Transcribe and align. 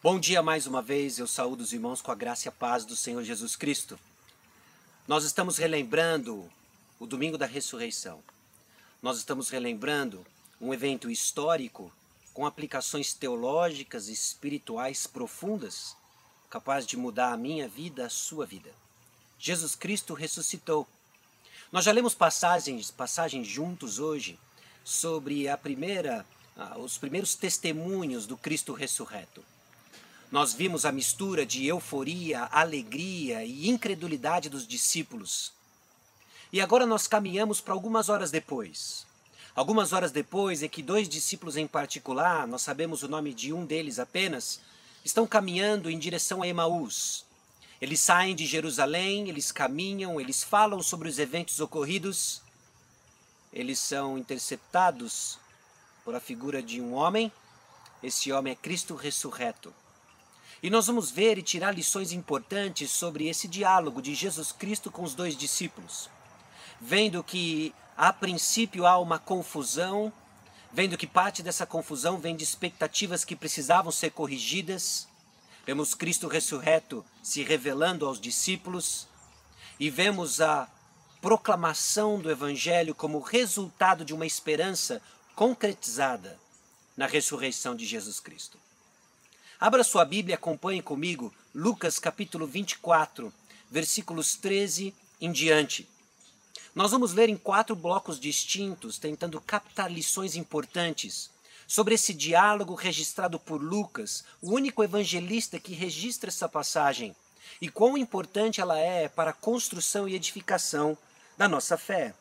Bom 0.00 0.20
dia 0.20 0.40
mais 0.40 0.64
uma 0.64 0.80
vez, 0.80 1.18
eu 1.18 1.26
saúdo 1.26 1.60
os 1.60 1.72
irmãos 1.72 2.00
com 2.00 2.12
a 2.12 2.14
graça 2.14 2.46
e 2.46 2.48
a 2.48 2.52
paz 2.52 2.84
do 2.84 2.94
Senhor 2.94 3.24
Jesus 3.24 3.56
Cristo. 3.56 3.98
Nós 5.08 5.24
estamos 5.24 5.58
relembrando 5.58 6.48
o 7.00 7.06
domingo 7.06 7.36
da 7.36 7.46
ressurreição. 7.46 8.22
Nós 9.02 9.18
estamos 9.18 9.48
relembrando 9.48 10.24
um 10.60 10.72
evento 10.72 11.10
histórico 11.10 11.92
com 12.32 12.46
aplicações 12.46 13.12
teológicas 13.12 14.06
e 14.06 14.12
espirituais 14.12 15.08
profundas, 15.08 15.96
capaz 16.48 16.86
de 16.86 16.96
mudar 16.96 17.32
a 17.32 17.36
minha 17.36 17.66
vida, 17.66 18.06
a 18.06 18.10
sua 18.10 18.46
vida. 18.46 18.70
Jesus 19.36 19.74
Cristo 19.74 20.14
ressuscitou. 20.14 20.86
Nós 21.72 21.84
já 21.84 21.90
lemos 21.90 22.14
passagens, 22.14 22.92
passagens 22.92 23.48
juntos 23.48 23.98
hoje 23.98 24.38
sobre 24.84 25.48
a 25.48 25.58
primeira, 25.58 26.24
ah, 26.56 26.78
os 26.78 26.96
primeiros 26.96 27.34
testemunhos 27.34 28.28
do 28.28 28.36
Cristo 28.36 28.72
ressurreto. 28.72 29.42
Nós 30.30 30.52
vimos 30.52 30.84
a 30.84 30.92
mistura 30.92 31.46
de 31.46 31.66
euforia, 31.66 32.44
alegria 32.52 33.44
e 33.44 33.68
incredulidade 33.68 34.48
dos 34.48 34.66
discípulos. 34.66 35.52
E 36.52 36.60
agora 36.60 36.84
nós 36.84 37.06
caminhamos 37.06 37.60
para 37.60 37.72
algumas 37.72 38.08
horas 38.08 38.30
depois. 38.30 39.06
Algumas 39.54 39.92
horas 39.92 40.12
depois 40.12 40.62
é 40.62 40.68
que 40.68 40.82
dois 40.82 41.08
discípulos 41.08 41.56
em 41.56 41.66
particular, 41.66 42.46
nós 42.46 42.62
sabemos 42.62 43.02
o 43.02 43.08
nome 43.08 43.34
de 43.34 43.52
um 43.52 43.64
deles 43.64 43.98
apenas, 43.98 44.60
estão 45.04 45.26
caminhando 45.26 45.90
em 45.90 45.98
direção 45.98 46.42
a 46.42 46.48
Emaús. 46.48 47.24
Eles 47.80 48.00
saem 48.00 48.34
de 48.34 48.46
Jerusalém, 48.46 49.28
eles 49.28 49.50
caminham, 49.50 50.20
eles 50.20 50.42
falam 50.42 50.82
sobre 50.82 51.08
os 51.08 51.18
eventos 51.18 51.60
ocorridos 51.60 52.42
eles 53.52 53.78
são 53.78 54.18
interceptados 54.18 55.38
por 56.04 56.14
a 56.14 56.20
figura 56.20 56.62
de 56.62 56.80
um 56.80 56.94
homem. 56.94 57.32
Esse 58.02 58.30
homem 58.30 58.52
é 58.52 58.56
Cristo 58.56 58.94
ressurreto. 58.94 59.72
E 60.60 60.70
nós 60.70 60.88
vamos 60.88 61.10
ver 61.10 61.38
e 61.38 61.42
tirar 61.42 61.72
lições 61.72 62.10
importantes 62.10 62.90
sobre 62.90 63.28
esse 63.28 63.46
diálogo 63.46 64.02
de 64.02 64.14
Jesus 64.14 64.50
Cristo 64.50 64.90
com 64.90 65.04
os 65.04 65.14
dois 65.14 65.36
discípulos. 65.36 66.10
Vendo 66.80 67.22
que 67.22 67.72
a 67.96 68.12
princípio 68.12 68.84
há 68.84 68.98
uma 68.98 69.20
confusão, 69.20 70.12
vendo 70.72 70.98
que 70.98 71.06
parte 71.06 71.42
dessa 71.42 71.64
confusão 71.64 72.18
vem 72.18 72.34
de 72.34 72.42
expectativas 72.42 73.24
que 73.24 73.36
precisavam 73.36 73.92
ser 73.92 74.10
corrigidas. 74.10 75.06
Vemos 75.64 75.94
Cristo 75.94 76.26
ressurreto 76.26 77.04
se 77.22 77.44
revelando 77.44 78.04
aos 78.04 78.20
discípulos 78.20 79.06
e 79.78 79.90
vemos 79.90 80.40
a 80.40 80.68
proclamação 81.20 82.18
do 82.18 82.30
Evangelho 82.30 82.94
como 82.94 83.20
resultado 83.20 84.04
de 84.04 84.14
uma 84.14 84.26
esperança 84.26 85.00
concretizada 85.36 86.38
na 86.96 87.06
ressurreição 87.06 87.76
de 87.76 87.86
Jesus 87.86 88.18
Cristo. 88.18 88.58
Abra 89.60 89.82
sua 89.82 90.04
Bíblia 90.04 90.36
acompanhe 90.36 90.80
comigo 90.80 91.34
Lucas 91.52 91.98
capítulo 91.98 92.46
24, 92.46 93.34
versículos 93.68 94.36
13 94.36 94.94
em 95.20 95.32
diante. 95.32 95.88
Nós 96.72 96.92
vamos 96.92 97.12
ler 97.12 97.28
em 97.28 97.36
quatro 97.36 97.74
blocos 97.74 98.20
distintos, 98.20 98.98
tentando 98.98 99.40
captar 99.40 99.90
lições 99.90 100.36
importantes 100.36 101.28
sobre 101.66 101.96
esse 101.96 102.14
diálogo 102.14 102.76
registrado 102.76 103.36
por 103.36 103.60
Lucas, 103.60 104.22
o 104.40 104.52
único 104.52 104.84
evangelista 104.84 105.58
que 105.58 105.74
registra 105.74 106.30
essa 106.30 106.48
passagem, 106.48 107.16
e 107.60 107.68
quão 107.68 107.98
importante 107.98 108.60
ela 108.60 108.78
é 108.78 109.08
para 109.08 109.30
a 109.30 109.34
construção 109.34 110.08
e 110.08 110.14
edificação 110.14 110.96
da 111.36 111.48
nossa 111.48 111.76
fé. 111.76 112.14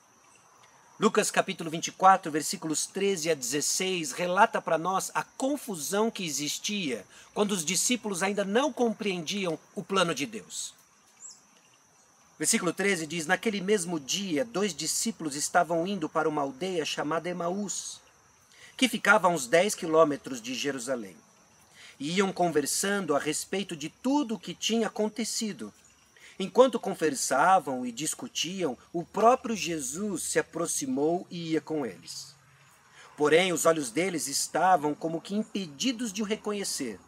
Lucas 1.00 1.30
capítulo 1.30 1.70
24, 1.70 2.32
versículos 2.32 2.88
13 2.88 3.30
a 3.30 3.36
16, 3.36 4.14
relata 4.14 4.60
para 4.60 4.80
nós 4.80 5.12
a 5.14 5.24
confusão 5.24 6.10
que 6.10 6.26
existia 6.26 7.06
quando 7.36 7.52
os 7.52 7.64
discípulos 7.64 8.24
ainda 8.24 8.44
não 8.44 8.74
compreendiam 8.74 9.60
o 9.76 9.84
plano 9.84 10.16
de 10.16 10.26
Deus. 10.26 10.74
Versículo 12.40 12.74
13 12.74 13.06
diz: 13.06 13.28
Naquele 13.28 13.62
mesmo 13.62 14.00
dia, 14.00 14.44
dois 14.44 14.74
discípulos 14.74 15.36
estavam 15.36 15.86
indo 15.86 16.10
para 16.10 16.28
uma 16.28 16.42
aldeia 16.42 16.84
chamada 16.84 17.30
Emaús, 17.30 18.02
que 18.76 18.90
ficava 18.90 19.28
a 19.28 19.30
uns 19.30 19.46
10 19.46 19.76
quilômetros 19.76 20.42
de 20.42 20.56
Jerusalém. 20.56 21.16
E 22.00 22.18
iam 22.18 22.34
conversando 22.34 23.16
a 23.16 23.20
respeito 23.20 23.76
de 23.76 23.90
tudo 23.90 24.34
o 24.34 24.40
que 24.40 24.56
tinha 24.56 24.88
acontecido. 24.88 25.72
Enquanto 26.40 26.80
conversavam 26.80 27.86
e 27.86 27.92
discutiam, 27.92 28.78
o 28.94 29.04
próprio 29.04 29.56
Jesus 29.56 30.24
se 30.24 30.38
aproximou 30.38 31.26
e 31.32 31.54
ia 31.54 31.62
com 31.62 31.86
eles. 31.86 32.36
Porém, 33.16 33.52
os 33.52 33.66
olhos 33.66 33.90
deles 33.90 34.28
estavam 34.28 34.94
como 34.94 35.20
que 35.20 35.34
impedidos 35.34 36.14
de 36.14 36.22
o 36.22 36.26
reconhecer. 36.26 37.00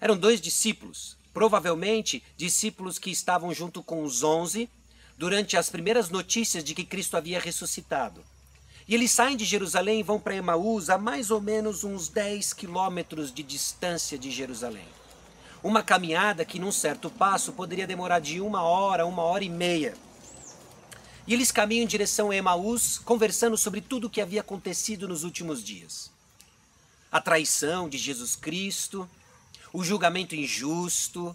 Eram 0.00 0.16
dois 0.16 0.40
discípulos, 0.40 1.16
provavelmente 1.32 2.22
discípulos 2.36 2.98
que 2.98 3.10
estavam 3.10 3.52
junto 3.52 3.82
com 3.82 4.04
os 4.04 4.22
onze 4.22 4.70
durante 5.18 5.56
as 5.56 5.68
primeiras 5.68 6.10
notícias 6.10 6.62
de 6.62 6.74
que 6.74 6.84
Cristo 6.84 7.16
havia 7.16 7.40
ressuscitado. 7.40 8.24
E 8.86 8.94
eles 8.94 9.10
saem 9.10 9.36
de 9.36 9.44
Jerusalém 9.44 10.00
e 10.00 10.02
vão 10.02 10.20
para 10.20 10.36
Emaús, 10.36 10.90
a 10.90 10.98
mais 10.98 11.30
ou 11.30 11.40
menos 11.40 11.82
uns 11.82 12.08
10 12.08 12.52
quilômetros 12.52 13.32
de 13.32 13.42
distância 13.42 14.16
de 14.16 14.30
Jerusalém. 14.30 14.86
Uma 15.64 15.82
caminhada 15.82 16.44
que, 16.44 16.58
num 16.58 16.70
certo 16.70 17.08
passo, 17.08 17.50
poderia 17.54 17.86
demorar 17.86 18.20
de 18.20 18.38
uma 18.38 18.62
hora, 18.62 19.06
uma 19.06 19.22
hora 19.22 19.42
e 19.42 19.48
meia. 19.48 19.94
E 21.26 21.32
eles 21.32 21.50
caminham 21.50 21.84
em 21.84 21.86
direção 21.86 22.30
a 22.30 22.36
Emaús, 22.36 22.98
conversando 22.98 23.56
sobre 23.56 23.80
tudo 23.80 24.06
o 24.06 24.10
que 24.10 24.20
havia 24.20 24.42
acontecido 24.42 25.08
nos 25.08 25.24
últimos 25.24 25.64
dias. 25.64 26.10
A 27.10 27.18
traição 27.18 27.88
de 27.88 27.96
Jesus 27.96 28.36
Cristo, 28.36 29.08
o 29.72 29.82
julgamento 29.82 30.34
injusto, 30.34 31.34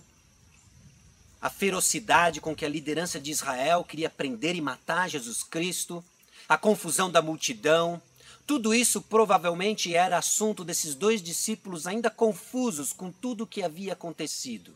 a 1.41 1.50
ferocidade 1.50 2.40
com 2.40 2.56
que 2.56 2.63
a 2.63 2.69
liderança 2.69 3.19
de 3.19 3.31
Israel 3.31 3.84
queria 3.84 4.11
prender 4.11 4.56
e 4.56 4.61
matar 4.61 5.09
Jesus 5.09 5.41
Cristo, 5.41 6.06
a 6.47 6.56
confusão 6.56 7.09
da 7.09 7.19
multidão, 7.19 8.00
tudo 8.49 8.73
isso 8.73 8.99
provavelmente 8.99 9.93
era 9.93 10.17
assunto 10.17 10.63
desses 10.63 10.95
dois 10.95 11.21
discípulos 11.21 11.85
ainda 11.85 12.09
confusos 12.09 12.91
com 12.91 13.11
tudo 13.11 13.43
o 13.43 13.47
que 13.47 13.61
havia 13.61 13.93
acontecido. 13.93 14.75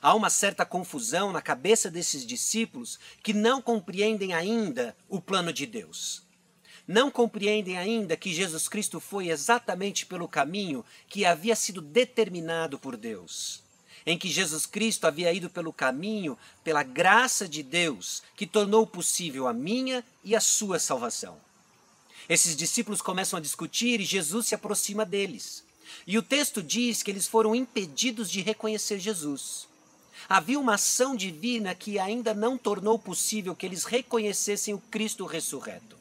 Há 0.00 0.14
uma 0.14 0.30
certa 0.30 0.64
confusão 0.64 1.32
na 1.32 1.42
cabeça 1.42 1.90
desses 1.90 2.24
discípulos 2.24 2.96
que 3.20 3.32
não 3.32 3.60
compreendem 3.60 4.32
ainda 4.32 4.96
o 5.08 5.20
plano 5.20 5.52
de 5.52 5.66
Deus. 5.66 6.22
Não 6.86 7.10
compreendem 7.10 7.76
ainda 7.76 8.16
que 8.16 8.32
Jesus 8.32 8.68
Cristo 8.68 9.00
foi 9.00 9.28
exatamente 9.28 10.06
pelo 10.06 10.28
caminho 10.28 10.84
que 11.08 11.24
havia 11.24 11.56
sido 11.56 11.80
determinado 11.80 12.78
por 12.78 12.96
Deus. 12.96 13.60
Em 14.06 14.16
que 14.16 14.30
Jesus 14.30 14.66
Cristo 14.66 15.04
havia 15.04 15.32
ido 15.32 15.50
pelo 15.50 15.72
caminho, 15.72 16.38
pela 16.62 16.84
graça 16.84 17.48
de 17.48 17.64
Deus, 17.64 18.22
que 18.36 18.46
tornou 18.46 18.86
possível 18.86 19.48
a 19.48 19.52
minha 19.52 20.04
e 20.22 20.36
a 20.36 20.40
sua 20.40 20.78
salvação. 20.78 21.47
Esses 22.28 22.54
discípulos 22.54 23.00
começam 23.00 23.38
a 23.38 23.42
discutir 23.42 24.00
e 24.00 24.04
Jesus 24.04 24.48
se 24.48 24.54
aproxima 24.54 25.04
deles. 25.04 25.64
E 26.06 26.18
o 26.18 26.22
texto 26.22 26.62
diz 26.62 27.02
que 27.02 27.10
eles 27.10 27.26
foram 27.26 27.54
impedidos 27.54 28.30
de 28.30 28.42
reconhecer 28.42 28.98
Jesus. 28.98 29.66
Havia 30.28 30.60
uma 30.60 30.74
ação 30.74 31.16
divina 31.16 31.74
que 31.74 31.98
ainda 31.98 32.34
não 32.34 32.58
tornou 32.58 32.98
possível 32.98 33.54
que 33.54 33.64
eles 33.64 33.84
reconhecessem 33.84 34.74
o 34.74 34.82
Cristo 34.90 35.24
ressurreto. 35.24 35.96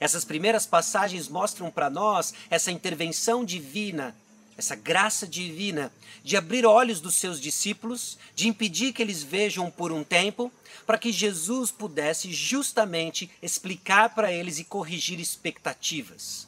Essas 0.00 0.24
primeiras 0.24 0.66
passagens 0.66 1.28
mostram 1.28 1.70
para 1.70 1.88
nós 1.88 2.34
essa 2.50 2.72
intervenção 2.72 3.44
divina 3.44 4.16
essa 4.56 4.74
graça 4.74 5.26
divina 5.26 5.92
de 6.24 6.36
abrir 6.36 6.64
olhos 6.64 7.00
dos 7.00 7.14
seus 7.14 7.40
discípulos, 7.40 8.18
de 8.34 8.48
impedir 8.48 8.92
que 8.92 9.02
eles 9.02 9.22
vejam 9.22 9.70
por 9.70 9.92
um 9.92 10.02
tempo, 10.02 10.50
para 10.86 10.98
que 10.98 11.12
Jesus 11.12 11.70
pudesse 11.70 12.32
justamente 12.32 13.30
explicar 13.42 14.14
para 14.14 14.32
eles 14.32 14.58
e 14.58 14.64
corrigir 14.64 15.20
expectativas. 15.20 16.46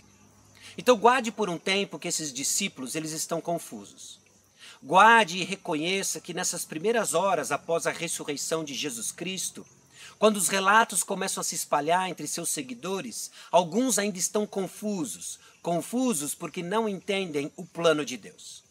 Então 0.76 0.96
guarde 0.96 1.32
por 1.32 1.50
um 1.50 1.58
tempo 1.58 1.98
que 1.98 2.08
esses 2.08 2.32
discípulos 2.32 2.94
eles 2.94 3.12
estão 3.12 3.40
confusos. 3.40 4.18
Guarde 4.82 5.38
e 5.38 5.44
reconheça 5.44 6.20
que 6.20 6.32
nessas 6.32 6.64
primeiras 6.64 7.14
horas 7.14 7.50
após 7.50 7.86
a 7.86 7.90
ressurreição 7.90 8.62
de 8.62 8.74
Jesus 8.74 9.10
Cristo, 9.10 9.66
quando 10.18 10.36
os 10.36 10.48
relatos 10.48 11.02
começam 11.02 11.40
a 11.40 11.44
se 11.44 11.54
espalhar 11.54 12.08
entre 12.10 12.26
seus 12.26 12.50
seguidores, 12.50 13.30
alguns 13.50 13.98
ainda 13.98 14.18
estão 14.18 14.46
confusos, 14.46 15.38
confusos 15.62 16.34
porque 16.34 16.62
não 16.62 16.88
entendem 16.88 17.52
o 17.56 17.64
plano 17.64 18.04
de 18.04 18.16
Deus. 18.16 18.64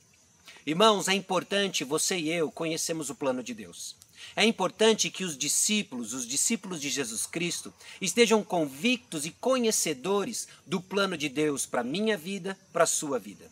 Irmãos, 0.66 1.08
é 1.08 1.14
importante 1.14 1.86
você 1.86 2.18
e 2.18 2.30
eu 2.30 2.52
conhecemos 2.52 3.10
o 3.10 3.16
plano 3.16 3.42
de 3.42 3.54
Deus. 3.54 3.96
É 4.36 4.44
importante 4.44 5.10
que 5.10 5.24
os 5.24 5.38
discípulos, 5.38 6.12
os 6.12 6.28
discípulos 6.28 6.82
de 6.82 6.90
Jesus 6.90 7.26
Cristo, 7.26 7.74
estejam 8.02 8.44
convictos 8.44 9.26
e 9.26 9.32
conhecedores 9.32 10.48
do 10.66 10.82
plano 10.82 11.18
de 11.18 11.30
Deus 11.30 11.66
para 11.66 11.84
minha 11.84 12.18
vida, 12.18 12.58
para 12.74 12.86
sua 12.86 13.18
vida. 13.18 13.50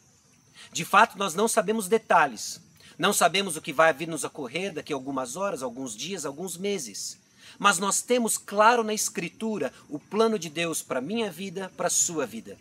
De 0.74 0.84
fato, 0.84 1.18
nós 1.18 1.34
não 1.34 1.48
sabemos 1.48 1.88
detalhes, 1.88 2.60
não 2.98 3.14
sabemos 3.14 3.56
o 3.56 3.62
que 3.62 3.72
vai 3.72 3.94
vir 3.94 4.08
nos 4.08 4.26
ocorrer 4.26 4.74
daqui 4.74 4.92
a 4.92 4.96
algumas 4.96 5.38
horas, 5.38 5.64
alguns 5.64 5.96
dias, 5.96 6.26
alguns 6.26 6.58
meses. 6.58 7.18
Mas 7.58 7.80
nós 7.80 8.02
temos 8.02 8.38
claro 8.38 8.84
na 8.84 8.94
Escritura 8.94 9.72
o 9.90 10.00
plano 10.00 10.38
de 10.38 10.50
Deus 10.50 10.82
para 10.82 11.00
a 11.00 11.02
minha 11.02 11.32
vida, 11.32 11.72
para 11.76 11.88
a 11.88 11.92
sua 11.92 12.26
vida. 12.26 12.58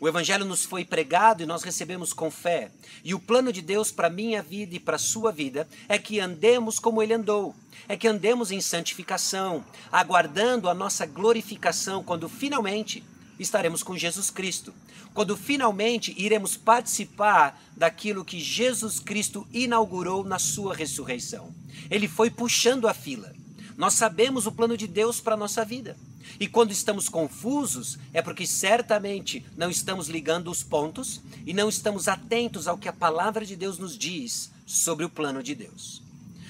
O 0.00 0.08
Evangelho 0.08 0.44
nos 0.44 0.64
foi 0.64 0.84
pregado 0.84 1.42
e 1.42 1.46
nós 1.46 1.62
recebemos 1.62 2.12
com 2.12 2.30
fé. 2.30 2.70
E 3.02 3.14
o 3.14 3.20
plano 3.20 3.52
de 3.52 3.62
Deus 3.62 3.90
para 3.90 4.10
minha 4.10 4.42
vida 4.42 4.74
e 4.74 4.80
para 4.80 4.98
sua 4.98 5.32
vida 5.32 5.68
é 5.88 5.98
que 5.98 6.20
andemos 6.20 6.78
como 6.78 7.02
Ele 7.02 7.14
andou, 7.14 7.54
é 7.88 7.96
que 7.96 8.08
andemos 8.08 8.50
em 8.50 8.60
santificação, 8.60 9.64
aguardando 9.90 10.68
a 10.68 10.74
nossa 10.74 11.06
glorificação 11.06 12.02
quando 12.02 12.28
finalmente 12.28 13.02
estaremos 13.38 13.82
com 13.82 13.96
Jesus 13.96 14.30
Cristo, 14.30 14.74
quando 15.12 15.36
finalmente 15.36 16.14
iremos 16.18 16.56
participar 16.56 17.60
daquilo 17.76 18.24
que 18.24 18.38
Jesus 18.38 19.00
Cristo 19.00 19.46
inaugurou 19.52 20.24
na 20.24 20.38
sua 20.38 20.74
ressurreição. 20.74 21.54
Ele 21.90 22.08
foi 22.08 22.30
puxando 22.30 22.88
a 22.88 22.94
fila. 22.94 23.33
Nós 23.76 23.94
sabemos 23.94 24.46
o 24.46 24.52
plano 24.52 24.76
de 24.76 24.86
Deus 24.86 25.20
para 25.20 25.34
a 25.34 25.38
nossa 25.38 25.64
vida. 25.64 25.96
E 26.38 26.48
quando 26.48 26.72
estamos 26.72 27.08
confusos, 27.08 27.98
é 28.12 28.22
porque 28.22 28.46
certamente 28.46 29.44
não 29.56 29.70
estamos 29.70 30.08
ligando 30.08 30.50
os 30.50 30.62
pontos 30.62 31.20
e 31.46 31.52
não 31.52 31.68
estamos 31.68 32.08
atentos 32.08 32.66
ao 32.66 32.78
que 32.78 32.88
a 32.88 32.92
palavra 32.92 33.44
de 33.44 33.56
Deus 33.56 33.78
nos 33.78 33.96
diz 33.96 34.50
sobre 34.66 35.04
o 35.04 35.10
plano 35.10 35.42
de 35.42 35.54
Deus. 35.54 36.02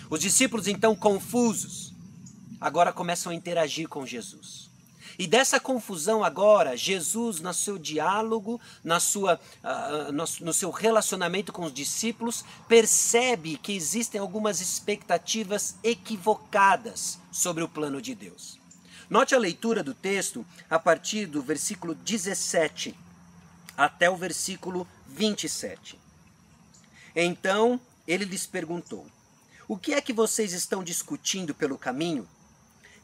Os 0.09 0.21
discípulos, 0.21 0.69
então, 0.69 0.94
confusos, 0.94 1.93
agora 2.61 2.93
começam 2.93 3.32
a 3.32 3.35
interagir 3.35 3.88
com 3.88 4.06
Jesus. 4.06 4.63
E 5.19 5.26
dessa 5.26 5.61
confusão 5.61 6.25
agora, 6.25 6.76
Jesus, 6.76 7.40
no 7.40 7.55
seu 7.55 7.78
diálogo, 7.78 8.61
na 8.82 8.99
sua, 8.99 9.40
uh, 9.62 10.12
no, 10.12 10.25
no 10.40 10.52
seu 10.52 10.70
relacionamento 10.70 11.52
com 11.52 11.64
os 11.64 11.72
discípulos, 11.72 12.44
percebe 12.66 13.56
que 13.56 13.72
existem 13.72 14.20
algumas 14.20 14.61
expectativas 14.61 15.76
equivocadas 15.82 17.19
sobre 17.31 17.62
o 17.62 17.69
plano 17.69 18.02
de 18.02 18.14
Deus. 18.14 18.58
Note 19.08 19.34
a 19.34 19.38
leitura 19.38 19.82
do 19.82 19.94
texto 19.94 20.44
a 20.69 20.78
partir 20.78 21.26
do 21.26 21.43
versículo 21.43 21.94
17 21.94 22.94
até 23.76 24.08
o 24.08 24.17
versículo 24.17 24.88
27. 25.06 25.99
Então 27.14 27.81
ele 28.06 28.25
lhes 28.25 28.46
perguntou: 28.46 29.06
O 29.69 29.76
que 29.76 29.94
é 29.94 30.00
que 30.00 30.12
vocês 30.12 30.52
estão 30.52 30.82
discutindo 30.82 31.55
pelo 31.55 31.78
caminho? 31.78 32.26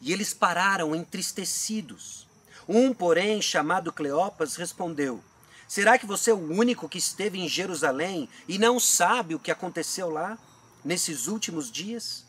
E 0.01 0.13
eles 0.13 0.33
pararam 0.33 0.95
entristecidos. 0.95 2.27
Um, 2.69 2.93
porém, 2.95 3.43
chamado 3.43 3.93
Cleopas, 3.93 4.57
respondeu: 4.57 5.23
Será 5.69 5.99
que 5.99 6.07
você 6.07 6.31
é 6.31 6.35
o 6.35 6.53
único 6.53 6.89
que 6.89 6.99
esteve 6.99 7.39
em 7.39 7.49
Jerusalém 7.49 8.29
e 8.49 8.59
não 8.59 8.81
sabe 8.81 9.35
o 9.35 9.39
que 9.39 9.51
aconteceu 9.51 10.11
lá, 10.11 10.39
nesses 10.85 11.27
últimos 11.27 11.71
dias? 11.71 12.25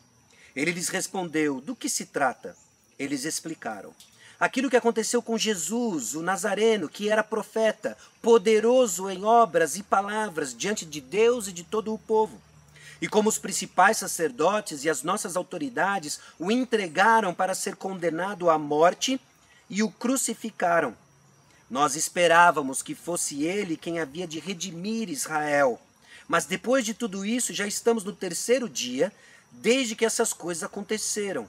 Ele 0.54 0.72
lhes 0.72 0.88
respondeu: 0.88 1.60
Do 1.60 1.74
que 1.74 1.88
se 1.88 2.06
trata? 2.06 2.56
Eles 2.98 3.24
explicaram. 3.24 3.94
Aquilo 4.38 4.68
que 4.68 4.76
aconteceu 4.76 5.22
com 5.22 5.38
Jesus, 5.38 6.14
o 6.14 6.22
Nazareno, 6.22 6.88
que 6.88 7.08
era 7.08 7.22
profeta, 7.22 7.96
poderoso 8.20 9.08
em 9.08 9.24
obras 9.24 9.76
e 9.76 9.82
palavras 9.82 10.54
diante 10.54 10.84
de 10.84 11.00
Deus 11.00 11.46
e 11.46 11.52
de 11.52 11.62
todo 11.62 11.94
o 11.94 11.98
povo. 11.98 12.40
E 13.02 13.08
como 13.08 13.28
os 13.28 13.36
principais 13.36 13.96
sacerdotes 13.96 14.84
e 14.84 14.88
as 14.88 15.02
nossas 15.02 15.34
autoridades 15.36 16.20
o 16.38 16.52
entregaram 16.52 17.34
para 17.34 17.52
ser 17.52 17.74
condenado 17.74 18.48
à 18.48 18.56
morte 18.56 19.20
e 19.68 19.82
o 19.82 19.90
crucificaram. 19.90 20.96
Nós 21.68 21.96
esperávamos 21.96 22.80
que 22.80 22.94
fosse 22.94 23.42
ele 23.42 23.76
quem 23.76 23.98
havia 23.98 24.24
de 24.24 24.38
redimir 24.38 25.10
Israel. 25.10 25.82
Mas 26.28 26.44
depois 26.44 26.84
de 26.84 26.94
tudo 26.94 27.26
isso, 27.26 27.52
já 27.52 27.66
estamos 27.66 28.04
no 28.04 28.12
terceiro 28.12 28.68
dia, 28.68 29.12
desde 29.50 29.96
que 29.96 30.04
essas 30.04 30.32
coisas 30.32 30.62
aconteceram. 30.62 31.48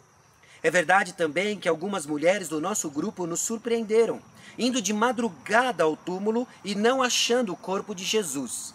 É 0.64 0.72
verdade 0.72 1.14
também 1.14 1.60
que 1.60 1.70
algumas 1.70 2.08
mulheres 2.08 2.50
do 2.50 2.60
nosso 2.60 2.90
grupo 2.90 3.28
nos 3.28 3.42
surpreenderam, 3.42 4.20
indo 4.58 4.82
de 4.82 4.92
madrugada 4.92 5.84
ao 5.84 5.96
túmulo 5.96 6.48
e 6.64 6.74
não 6.74 7.04
achando 7.04 7.54
o 7.54 7.58
corpo 7.58 7.94
de 7.94 8.04
Jesus. 8.04 8.74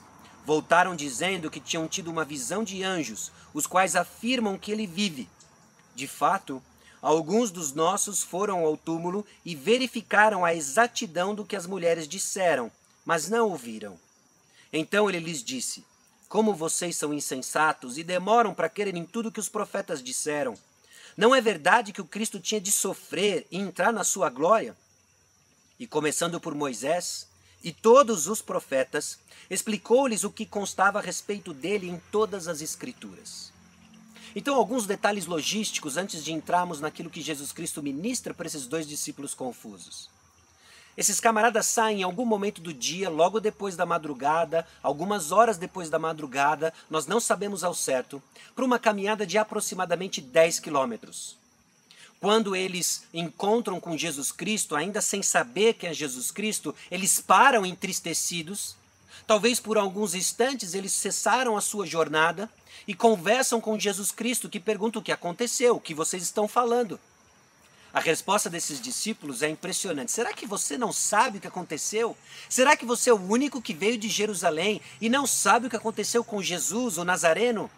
Voltaram 0.48 0.96
dizendo 0.96 1.50
que 1.50 1.60
tinham 1.60 1.86
tido 1.86 2.10
uma 2.10 2.24
visão 2.24 2.64
de 2.64 2.82
anjos, 2.82 3.30
os 3.52 3.66
quais 3.66 3.94
afirmam 3.94 4.56
que 4.56 4.72
ele 4.72 4.86
vive. 4.86 5.28
De 5.94 6.08
fato, 6.08 6.62
alguns 7.02 7.50
dos 7.50 7.74
nossos 7.74 8.22
foram 8.22 8.64
ao 8.64 8.74
túmulo 8.74 9.26
e 9.44 9.54
verificaram 9.54 10.46
a 10.46 10.54
exatidão 10.54 11.34
do 11.34 11.44
que 11.44 11.54
as 11.54 11.66
mulheres 11.66 12.08
disseram, 12.08 12.72
mas 13.04 13.28
não 13.28 13.50
ouviram. 13.50 14.00
Então 14.72 15.06
ele 15.10 15.18
lhes 15.18 15.44
disse: 15.44 15.84
Como 16.30 16.54
vocês 16.54 16.96
são 16.96 17.12
insensatos 17.12 17.98
e 17.98 18.02
demoram 18.02 18.54
para 18.54 18.70
quererem 18.70 19.04
tudo 19.04 19.30
que 19.30 19.40
os 19.40 19.50
profetas 19.50 20.02
disseram. 20.02 20.56
Não 21.14 21.34
é 21.34 21.42
verdade 21.42 21.92
que 21.92 22.00
o 22.00 22.06
Cristo 22.06 22.40
tinha 22.40 22.58
de 22.58 22.72
sofrer 22.72 23.46
e 23.50 23.58
entrar 23.58 23.92
na 23.92 24.02
sua 24.02 24.30
glória? 24.30 24.74
E 25.78 25.86
começando 25.86 26.40
por 26.40 26.54
Moisés 26.54 27.28
e 27.68 27.72
todos 27.72 28.28
os 28.28 28.40
profetas, 28.40 29.18
explicou-lhes 29.50 30.24
o 30.24 30.30
que 30.30 30.46
constava 30.46 30.98
a 30.98 31.02
respeito 31.02 31.52
dele 31.52 31.86
em 31.86 32.00
todas 32.10 32.48
as 32.48 32.62
Escrituras. 32.62 33.52
Então, 34.34 34.54
alguns 34.54 34.86
detalhes 34.86 35.26
logísticos 35.26 35.98
antes 35.98 36.24
de 36.24 36.32
entrarmos 36.32 36.80
naquilo 36.80 37.10
que 37.10 37.20
Jesus 37.20 37.52
Cristo 37.52 37.82
ministra 37.82 38.32
para 38.32 38.46
esses 38.46 38.66
dois 38.66 38.88
discípulos 38.88 39.34
confusos. 39.34 40.08
Esses 40.96 41.20
camaradas 41.20 41.66
saem 41.66 42.00
em 42.00 42.02
algum 42.02 42.24
momento 42.24 42.62
do 42.62 42.72
dia, 42.72 43.10
logo 43.10 43.38
depois 43.38 43.76
da 43.76 43.84
madrugada, 43.84 44.66
algumas 44.82 45.30
horas 45.30 45.58
depois 45.58 45.90
da 45.90 45.98
madrugada, 45.98 46.72
nós 46.88 47.06
não 47.06 47.20
sabemos 47.20 47.62
ao 47.62 47.74
certo, 47.74 48.22
para 48.54 48.64
uma 48.64 48.78
caminhada 48.78 49.26
de 49.26 49.36
aproximadamente 49.36 50.22
10 50.22 50.58
quilômetros. 50.58 51.36
Quando 52.20 52.56
eles 52.56 53.04
encontram 53.14 53.78
com 53.78 53.96
Jesus 53.96 54.32
Cristo, 54.32 54.74
ainda 54.74 55.00
sem 55.00 55.22
saber 55.22 55.74
quem 55.74 55.90
é 55.90 55.94
Jesus 55.94 56.30
Cristo, 56.30 56.74
eles 56.90 57.20
param 57.20 57.64
entristecidos. 57.64 58.76
Talvez 59.26 59.60
por 59.60 59.78
alguns 59.78 60.14
instantes 60.14 60.74
eles 60.74 60.92
cessaram 60.92 61.56
a 61.56 61.60
sua 61.60 61.86
jornada 61.86 62.50
e 62.88 62.94
conversam 62.94 63.60
com 63.60 63.78
Jesus 63.78 64.10
Cristo, 64.10 64.48
que 64.48 64.58
pergunta 64.58 64.98
o 64.98 65.02
que 65.02 65.12
aconteceu, 65.12 65.76
o 65.76 65.80
que 65.80 65.94
vocês 65.94 66.22
estão 66.22 66.48
falando. 66.48 66.98
A 67.92 68.00
resposta 68.00 68.50
desses 68.50 68.80
discípulos 68.80 69.42
é 69.42 69.48
impressionante. 69.48 70.12
Será 70.12 70.32
que 70.32 70.46
você 70.46 70.76
não 70.76 70.92
sabe 70.92 71.38
o 71.38 71.40
que 71.40 71.46
aconteceu? 71.46 72.16
Será 72.48 72.76
que 72.76 72.84
você 72.84 73.10
é 73.10 73.14
o 73.14 73.16
único 73.16 73.62
que 73.62 73.72
veio 73.72 73.96
de 73.96 74.08
Jerusalém 74.08 74.80
e 75.00 75.08
não 75.08 75.26
sabe 75.26 75.66
o 75.66 75.70
que 75.70 75.76
aconteceu 75.76 76.22
com 76.22 76.42
Jesus, 76.42 76.98
o 76.98 77.04
Nazareno? 77.04 77.70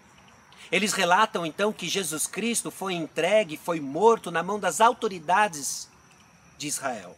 Eles 0.70 0.92
relatam 0.92 1.44
então 1.44 1.72
que 1.72 1.88
Jesus 1.88 2.26
Cristo 2.26 2.70
foi 2.70 2.94
entregue, 2.94 3.56
foi 3.56 3.80
morto 3.80 4.30
na 4.30 4.42
mão 4.42 4.58
das 4.58 4.80
autoridades 4.80 5.88
de 6.56 6.68
Israel. 6.68 7.16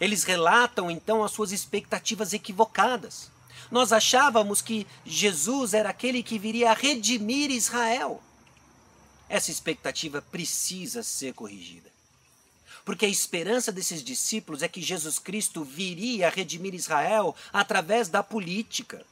Eles 0.00 0.22
relatam 0.22 0.90
então 0.90 1.24
as 1.24 1.32
suas 1.32 1.52
expectativas 1.52 2.32
equivocadas. 2.32 3.30
Nós 3.70 3.92
achávamos 3.92 4.62
que 4.62 4.86
Jesus 5.04 5.74
era 5.74 5.90
aquele 5.90 6.22
que 6.22 6.38
viria 6.38 6.70
a 6.70 6.74
redimir 6.74 7.50
Israel. 7.50 8.22
Essa 9.28 9.50
expectativa 9.50 10.22
precisa 10.22 11.02
ser 11.02 11.34
corrigida. 11.34 11.90
Porque 12.84 13.04
a 13.04 13.08
esperança 13.08 13.70
desses 13.70 14.02
discípulos 14.02 14.62
é 14.62 14.68
que 14.68 14.82
Jesus 14.82 15.18
Cristo 15.18 15.62
viria 15.62 16.28
a 16.28 16.30
redimir 16.30 16.74
Israel 16.74 17.34
através 17.52 18.08
da 18.08 18.22
política, 18.22 19.04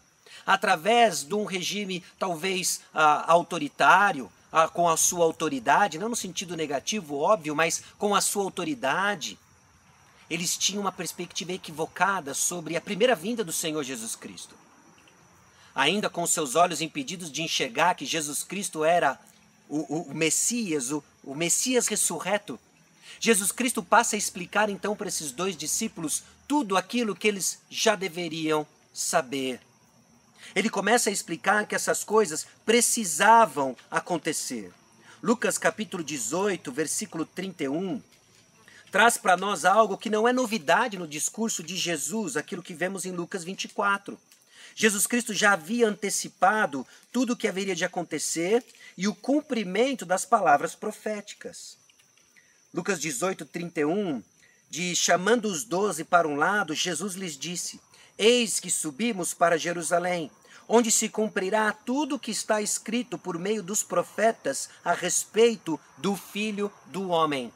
através 0.49 1.25
de 1.25 1.35
um 1.35 1.45
regime 1.45 2.03
talvez 2.19 2.81
ah, 2.95 3.31
autoritário, 3.31 4.33
ah, 4.51 4.67
com 4.67 4.89
a 4.89 4.97
sua 4.97 5.23
autoridade, 5.23 5.99
não 5.99 6.09
no 6.09 6.17
sentido 6.17 6.57
negativo, 6.57 7.19
óbvio, 7.19 7.55
mas 7.55 7.83
com 7.99 8.15
a 8.15 8.21
sua 8.23 8.45
autoridade. 8.45 9.39
Eles 10.31 10.57
tinham 10.57 10.81
uma 10.81 10.91
perspectiva 10.91 11.53
equivocada 11.53 12.33
sobre 12.33 12.79
a 12.79 12.81
primeira 12.81 13.15
vinda 13.15 13.45
do 13.45 13.53
Senhor 13.53 13.83
Jesus 13.85 14.17
Cristo. 14.17 14.55
Ainda 15.75 16.09
com 16.09 16.27
seus 16.27 16.55
olhos 16.55 16.81
impedidos 16.81 17.31
de 17.31 17.43
enxergar 17.43 17.95
que 17.95 18.07
Jesus 18.07 18.43
Cristo 18.43 18.87
era 18.87 19.21
o, 19.69 20.11
o, 20.11 20.15
Messias, 20.15 20.91
o, 20.91 21.05
o 21.23 21.35
Messias 21.35 21.89
ressurreto, 21.89 22.59
Jesus 23.21 23.53
Cristo 23.53 23.83
passa 23.83 24.17
a 24.17 24.19
explicar 24.19 24.71
então 24.71 24.97
para 24.97 25.09
esses 25.09 25.31
dois 25.31 25.55
discípulos 25.55 26.23
tudo 26.47 26.75
aquilo 26.75 27.15
que 27.15 27.29
eles 27.29 27.61
já 27.69 27.95
deveriam 27.95 28.67
saber. 28.95 29.68
Ele 30.55 30.71
começa 30.71 31.11
a 31.11 31.13
explicar 31.13 31.67
que 31.67 31.75
essas 31.75 32.05
coisas 32.05 32.47
precisavam 32.65 33.77
acontecer. 33.91 34.73
Lucas 35.23 35.59
capítulo 35.59 36.03
18, 36.03 36.71
versículo 36.71 37.27
31, 37.27 38.01
traz 38.91 39.19
para 39.19 39.37
nós 39.37 39.65
algo 39.65 39.99
que 39.99 40.09
não 40.09 40.29
é 40.29 40.33
novidade 40.33 40.97
no 40.97 41.09
discurso 41.09 41.63
de 41.63 41.77
Jesus, 41.77 42.37
aquilo 42.37 42.63
que 42.63 42.75
vemos 42.75 43.05
em 43.05 43.13
Lucas 43.13 43.45
24. 43.45 44.19
Jesus 44.75 45.07
Cristo 45.09 45.35
já 45.35 45.55
havia 45.55 45.89
antecipado 45.89 46.87
tudo 47.13 47.33
o 47.33 47.37
que 47.37 47.49
haveria 47.49 47.75
de 47.75 47.85
acontecer 47.85 48.65
e 48.97 49.09
o 49.09 49.15
cumprimento 49.15 50.07
das 50.07 50.25
palavras 50.25 50.75
proféticas. 50.75 51.77
Lucas 52.73 53.01
18, 53.01 53.45
31, 53.45 54.23
de 54.71 54.95
chamando 54.95 55.47
os 55.47 55.65
doze 55.65 56.05
para 56.05 56.29
um 56.29 56.37
lado, 56.37 56.75
Jesus 56.75 57.15
lhes 57.15 57.37
disse: 57.37 57.81
Eis 58.17 58.61
que 58.61 58.71
subimos 58.71 59.35
para 59.35 59.59
Jerusalém, 59.59 60.31
onde 60.69 60.93
se 60.93 61.09
cumprirá 61.09 61.73
tudo 61.73 62.17
o 62.17 62.19
que 62.19 62.31
está 62.31 62.61
escrito 62.61 63.17
por 63.17 63.39
meio 63.39 63.63
dos 63.63 63.83
profetas 63.83 64.69
a 64.85 64.93
respeito 64.93 65.81
do 65.97 66.15
Filho 66.15 66.71
do 66.87 67.09
Homem, 67.09 67.53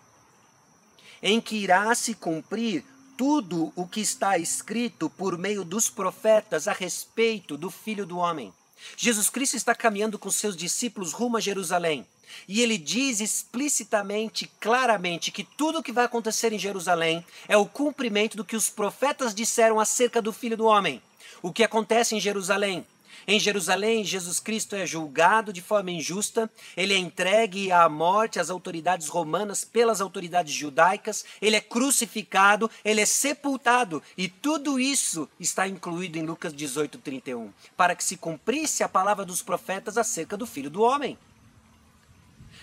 em 1.23 1.41
que 1.41 1.57
irá 1.57 1.95
se 1.95 2.15
cumprir 2.15 2.85
tudo 3.17 3.73
o 3.77 3.87
que 3.87 4.01
está 4.01 4.39
escrito 4.39 5.11
por 5.11 5.37
meio 5.37 5.65
dos 5.65 5.91
profetas 5.91 6.67
a 6.67 6.73
respeito 6.73 7.57
do 7.57 7.71
Filho 7.71 8.07
do 8.07 8.19
Homem. 8.19 8.53
Jesus 8.97 9.31
Cristo 9.31 9.57
está 9.57 9.75
caminhando 9.75 10.19
com 10.19 10.31
seus 10.31 10.57
discípulos 10.57 11.13
rumo 11.13 11.37
a 11.37 11.41
Jerusalém. 11.41 12.07
E 12.49 12.63
ele 12.63 12.79
diz 12.79 13.21
explicitamente, 13.21 14.51
claramente, 14.59 15.31
que 15.31 15.45
tudo 15.45 15.79
o 15.79 15.83
que 15.83 15.93
vai 15.93 16.07
acontecer 16.07 16.53
em 16.53 16.59
Jerusalém 16.59 17.25
é 17.47 17.57
o 17.57 17.67
cumprimento 17.67 18.37
do 18.37 18.45
que 18.45 18.57
os 18.57 18.71
profetas 18.71 19.35
disseram 19.35 19.79
acerca 19.79 20.23
do 20.23 20.33
Filho 20.33 20.57
do 20.57 20.65
Homem. 20.65 21.03
O 21.43 21.53
que 21.53 21.63
acontece 21.63 22.15
em 22.17 22.21
Jerusalém? 22.21 22.87
Em 23.27 23.39
Jerusalém, 23.39 24.05
Jesus 24.05 24.41
Cristo 24.41 24.75
é 24.75 24.85
julgado 24.85 25.53
de 25.53 25.63
forma 25.63 25.91
injusta, 25.91 26.51
ele 26.77 26.95
é 26.95 26.99
entregue 26.99 27.71
à 27.71 27.89
morte 27.89 28.41
às 28.41 28.51
autoridades 28.51 29.09
romanas 29.09 29.65
pelas 29.65 30.01
autoridades 30.01 30.53
judaicas, 30.53 31.25
ele 31.41 31.57
é 31.57 31.61
crucificado, 31.61 32.71
ele 32.85 33.01
é 33.01 33.07
sepultado, 33.07 34.03
e 34.17 34.29
tudo 34.29 34.81
isso 34.81 35.29
está 35.39 35.69
incluído 35.69 36.19
em 36.19 36.23
Lucas 36.23 36.53
18, 36.53 36.99
31, 36.99 37.53
para 37.77 37.95
que 37.95 38.05
se 38.05 38.17
cumprisse 38.17 38.83
a 38.83 38.89
palavra 38.89 39.25
dos 39.25 39.43
profetas 39.43 39.97
acerca 39.97 40.37
do 40.37 40.47
Filho 40.47 40.71
do 40.71 40.83
Homem. 40.83 41.17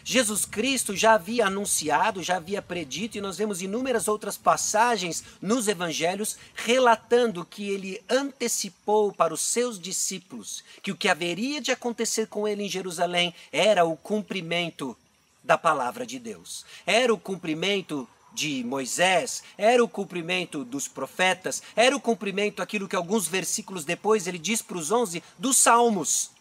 Jesus 0.03 0.45
Cristo 0.45 0.95
já 0.95 1.13
havia 1.13 1.47
anunciado, 1.47 2.23
já 2.23 2.37
havia 2.37 2.61
predito, 2.61 3.17
e 3.17 3.21
nós 3.21 3.37
vemos 3.37 3.61
inúmeras 3.61 4.07
outras 4.07 4.37
passagens 4.37 5.23
nos 5.41 5.67
evangelhos 5.67 6.37
relatando 6.55 7.45
que 7.45 7.69
ele 7.69 8.01
antecipou 8.09 9.11
para 9.11 9.33
os 9.33 9.41
seus 9.41 9.79
discípulos 9.79 10.63
que 10.81 10.91
o 10.91 10.95
que 10.95 11.09
haveria 11.09 11.61
de 11.61 11.71
acontecer 11.71 12.27
com 12.27 12.47
ele 12.47 12.63
em 12.63 12.69
Jerusalém 12.69 13.33
era 13.51 13.85
o 13.85 13.95
cumprimento 13.95 14.95
da 15.43 15.57
palavra 15.57 16.05
de 16.05 16.19
Deus. 16.19 16.65
Era 16.85 17.13
o 17.13 17.17
cumprimento 17.17 18.07
de 18.33 18.63
Moisés, 18.63 19.43
era 19.57 19.83
o 19.83 19.87
cumprimento 19.87 20.63
dos 20.63 20.87
profetas, 20.87 21.61
era 21.75 21.95
o 21.95 21.99
cumprimento 21.99 22.61
aquilo 22.61 22.87
que 22.87 22.95
alguns 22.95 23.27
versículos 23.27 23.83
depois 23.83 24.27
ele 24.27 24.37
diz 24.37 24.61
para 24.61 24.77
os 24.77 24.91
onze 24.91 25.23
dos 25.37 25.57
Salmos. 25.57 26.31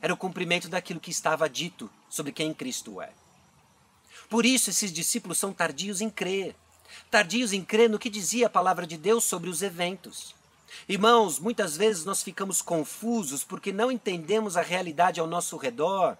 Era 0.00 0.12
o 0.12 0.16
cumprimento 0.16 0.68
daquilo 0.68 1.00
que 1.00 1.10
estava 1.10 1.48
dito 1.48 1.90
sobre 2.16 2.32
quem 2.32 2.52
Cristo 2.52 3.00
é. 3.00 3.10
Por 4.28 4.44
isso, 4.44 4.70
esses 4.70 4.92
discípulos 4.92 5.38
são 5.38 5.52
tardios 5.52 6.00
em 6.00 6.10
crer. 6.10 6.56
Tardios 7.10 7.52
em 7.52 7.62
crer 7.62 7.88
no 7.88 7.98
que 7.98 8.10
dizia 8.10 8.46
a 8.46 8.50
palavra 8.50 8.86
de 8.86 8.96
Deus 8.96 9.24
sobre 9.24 9.48
os 9.48 9.62
eventos. 9.62 10.34
Irmãos, 10.88 11.38
muitas 11.38 11.76
vezes 11.76 12.04
nós 12.04 12.22
ficamos 12.22 12.60
confusos 12.60 13.44
porque 13.44 13.72
não 13.72 13.90
entendemos 13.90 14.56
a 14.56 14.62
realidade 14.62 15.20
ao 15.20 15.26
nosso 15.26 15.56
redor 15.56 16.16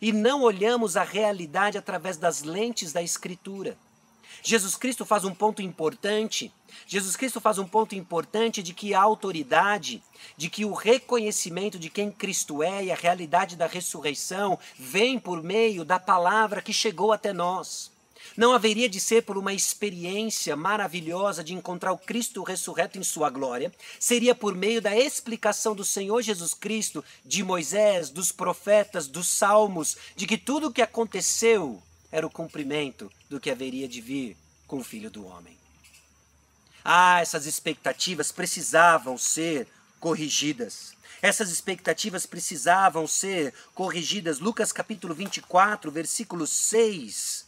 e 0.00 0.12
não 0.12 0.42
olhamos 0.42 0.96
a 0.96 1.02
realidade 1.02 1.78
através 1.78 2.16
das 2.16 2.42
lentes 2.42 2.92
da 2.92 3.02
Escritura. 3.02 3.76
Jesus 4.42 4.76
Cristo 4.76 5.04
faz 5.04 5.24
um 5.24 5.34
ponto 5.34 5.60
importante. 5.60 6.52
Jesus 6.86 7.16
Cristo 7.16 7.40
faz 7.40 7.58
um 7.58 7.66
ponto 7.66 7.94
importante 7.94 8.62
de 8.62 8.72
que 8.72 8.94
a 8.94 9.00
autoridade, 9.00 10.02
de 10.36 10.48
que 10.48 10.64
o 10.64 10.72
reconhecimento 10.72 11.78
de 11.78 11.90
quem 11.90 12.10
Cristo 12.10 12.62
é 12.62 12.84
e 12.84 12.92
a 12.92 12.96
realidade 12.96 13.56
da 13.56 13.66
ressurreição 13.66 14.58
vem 14.78 15.18
por 15.18 15.42
meio 15.42 15.84
da 15.84 15.98
palavra 15.98 16.62
que 16.62 16.72
chegou 16.72 17.12
até 17.12 17.32
nós. 17.32 17.90
Não 18.36 18.52
haveria 18.52 18.88
de 18.88 19.00
ser 19.00 19.22
por 19.22 19.36
uma 19.36 19.52
experiência 19.52 20.54
maravilhosa 20.54 21.42
de 21.42 21.54
encontrar 21.54 21.92
o 21.92 21.98
Cristo 21.98 22.42
ressurreto 22.42 22.98
em 22.98 23.02
sua 23.02 23.28
glória, 23.28 23.72
seria 23.98 24.34
por 24.34 24.54
meio 24.54 24.80
da 24.80 24.96
explicação 24.96 25.74
do 25.74 25.84
Senhor 25.84 26.22
Jesus 26.22 26.54
Cristo, 26.54 27.04
de 27.24 27.42
Moisés, 27.42 28.08
dos 28.08 28.30
profetas, 28.30 29.08
dos 29.08 29.28
salmos, 29.28 29.96
de 30.14 30.26
que 30.26 30.38
tudo 30.38 30.68
o 30.68 30.72
que 30.72 30.82
aconteceu 30.82 31.82
era 32.10 32.26
o 32.26 32.30
cumprimento 32.30 33.10
do 33.28 33.40
que 33.40 33.50
haveria 33.50 33.88
de 33.88 34.00
vir 34.00 34.36
com 34.66 34.78
o 34.78 34.84
Filho 34.84 35.10
do 35.10 35.26
Homem. 35.26 35.56
Ah, 36.84 37.20
essas 37.20 37.46
expectativas 37.46 38.32
precisavam 38.32 39.18
ser 39.18 39.68
corrigidas. 39.98 40.94
Essas 41.22 41.50
expectativas 41.50 42.24
precisavam 42.24 43.06
ser 43.06 43.52
corrigidas. 43.74 44.38
Lucas 44.38 44.72
capítulo 44.72 45.14
24, 45.14 45.90
versículo 45.90 46.46
6. 46.46 47.46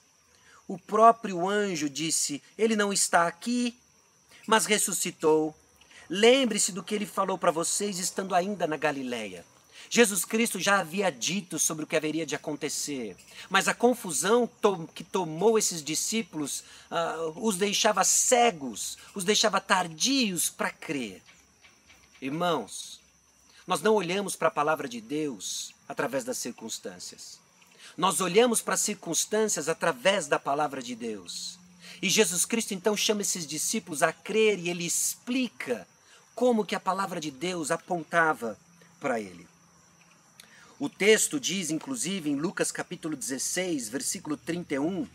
O 0.69 0.79
próprio 0.79 1.49
anjo 1.49 1.89
disse: 1.89 2.43
Ele 2.59 2.77
não 2.77 2.93
está 2.93 3.27
aqui, 3.27 3.79
mas 4.47 4.67
ressuscitou. 4.67 5.55
Lembre-se 6.09 6.73
do 6.73 6.83
que 6.83 6.95
ele 6.95 7.07
falou 7.07 7.39
para 7.39 7.51
vocês 7.51 7.99
estando 7.99 8.35
ainda 8.35 8.67
na 8.67 8.77
Galileia. 8.77 9.45
Jesus 9.95 10.25
Cristo 10.25 10.59
já 10.59 10.79
havia 10.79 11.13
dito 11.13 11.59
sobre 11.59 11.85
o 11.85 11.87
que 11.87 11.95
haveria 11.95 12.25
de 12.25 12.35
acontecer, 12.35 13.15
mas 13.51 13.69
a 13.69 13.75
confusão 13.75 14.49
que 14.95 15.05
tomou 15.05 15.59
esses 15.59 15.85
discípulos 15.85 16.65
uh, 16.91 17.47
os 17.47 17.59
deixava 17.59 18.03
cegos, 18.03 18.97
os 19.15 19.23
deixava 19.23 19.61
tardios 19.61 20.49
para 20.49 20.71
crer. 20.71 21.21
Irmãos, 22.23 23.03
nós 23.67 23.83
não 23.83 23.93
olhamos 23.93 24.35
para 24.35 24.49
a 24.49 24.51
palavra 24.51 24.89
de 24.89 24.99
Deus 24.99 25.75
através 25.87 26.25
das 26.25 26.39
circunstâncias. 26.39 27.39
Nós 27.95 28.23
olhamos 28.23 28.63
para 28.63 28.73
as 28.73 28.81
circunstâncias 28.81 29.69
através 29.69 30.27
da 30.27 30.39
palavra 30.39 30.83
de 30.83 30.95
Deus. 30.95 31.59
E 32.01 32.09
Jesus 32.09 32.47
Cristo 32.47 32.73
então 32.73 32.97
chama 32.97 33.21
esses 33.21 33.47
discípulos 33.47 34.03
a 34.03 34.11
crer 34.11 34.59
e 34.59 34.71
ele 34.71 34.87
explica 34.87 35.87
como 36.35 36.65
que 36.65 36.75
a 36.75 36.81
palavra 36.81 37.21
de 37.21 37.31
Deus 37.31 37.71
apontava 37.71 38.59
para 38.99 39.21
ele. 39.21 39.52
O 40.83 40.89
texto 40.89 41.39
diz, 41.39 41.71
inclusive, 41.71 42.29
em 42.29 42.35
Lucas 42.35 42.73
capítulo 42.73 43.15
16, 43.15 43.89
versículo 43.89 44.37
31, 44.37 45.07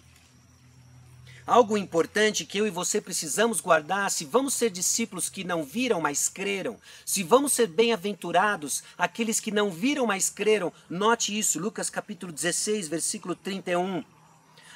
algo 1.46 1.78
importante 1.78 2.46
que 2.46 2.58
eu 2.58 2.66
e 2.66 2.70
você 2.70 3.02
precisamos 3.02 3.60
guardar, 3.60 4.10
se 4.10 4.24
vamos 4.24 4.54
ser 4.54 4.70
discípulos 4.70 5.28
que 5.28 5.44
não 5.44 5.66
viram, 5.66 6.00
mas 6.00 6.30
creram, 6.30 6.78
se 7.06 7.22
vamos 7.22 7.52
ser 7.52 7.68
bem-aventurados 7.68 8.82
aqueles 8.98 9.42
que 9.42 9.52
não 9.52 9.70
viram, 9.70 10.06
mas 10.06 10.30
creram, 10.30 10.72
note 10.90 11.38
isso, 11.38 11.60
Lucas 11.60 11.90
capítulo 11.90 12.32
16, 12.32 12.88
versículo 12.88 13.36
31. 13.36 14.06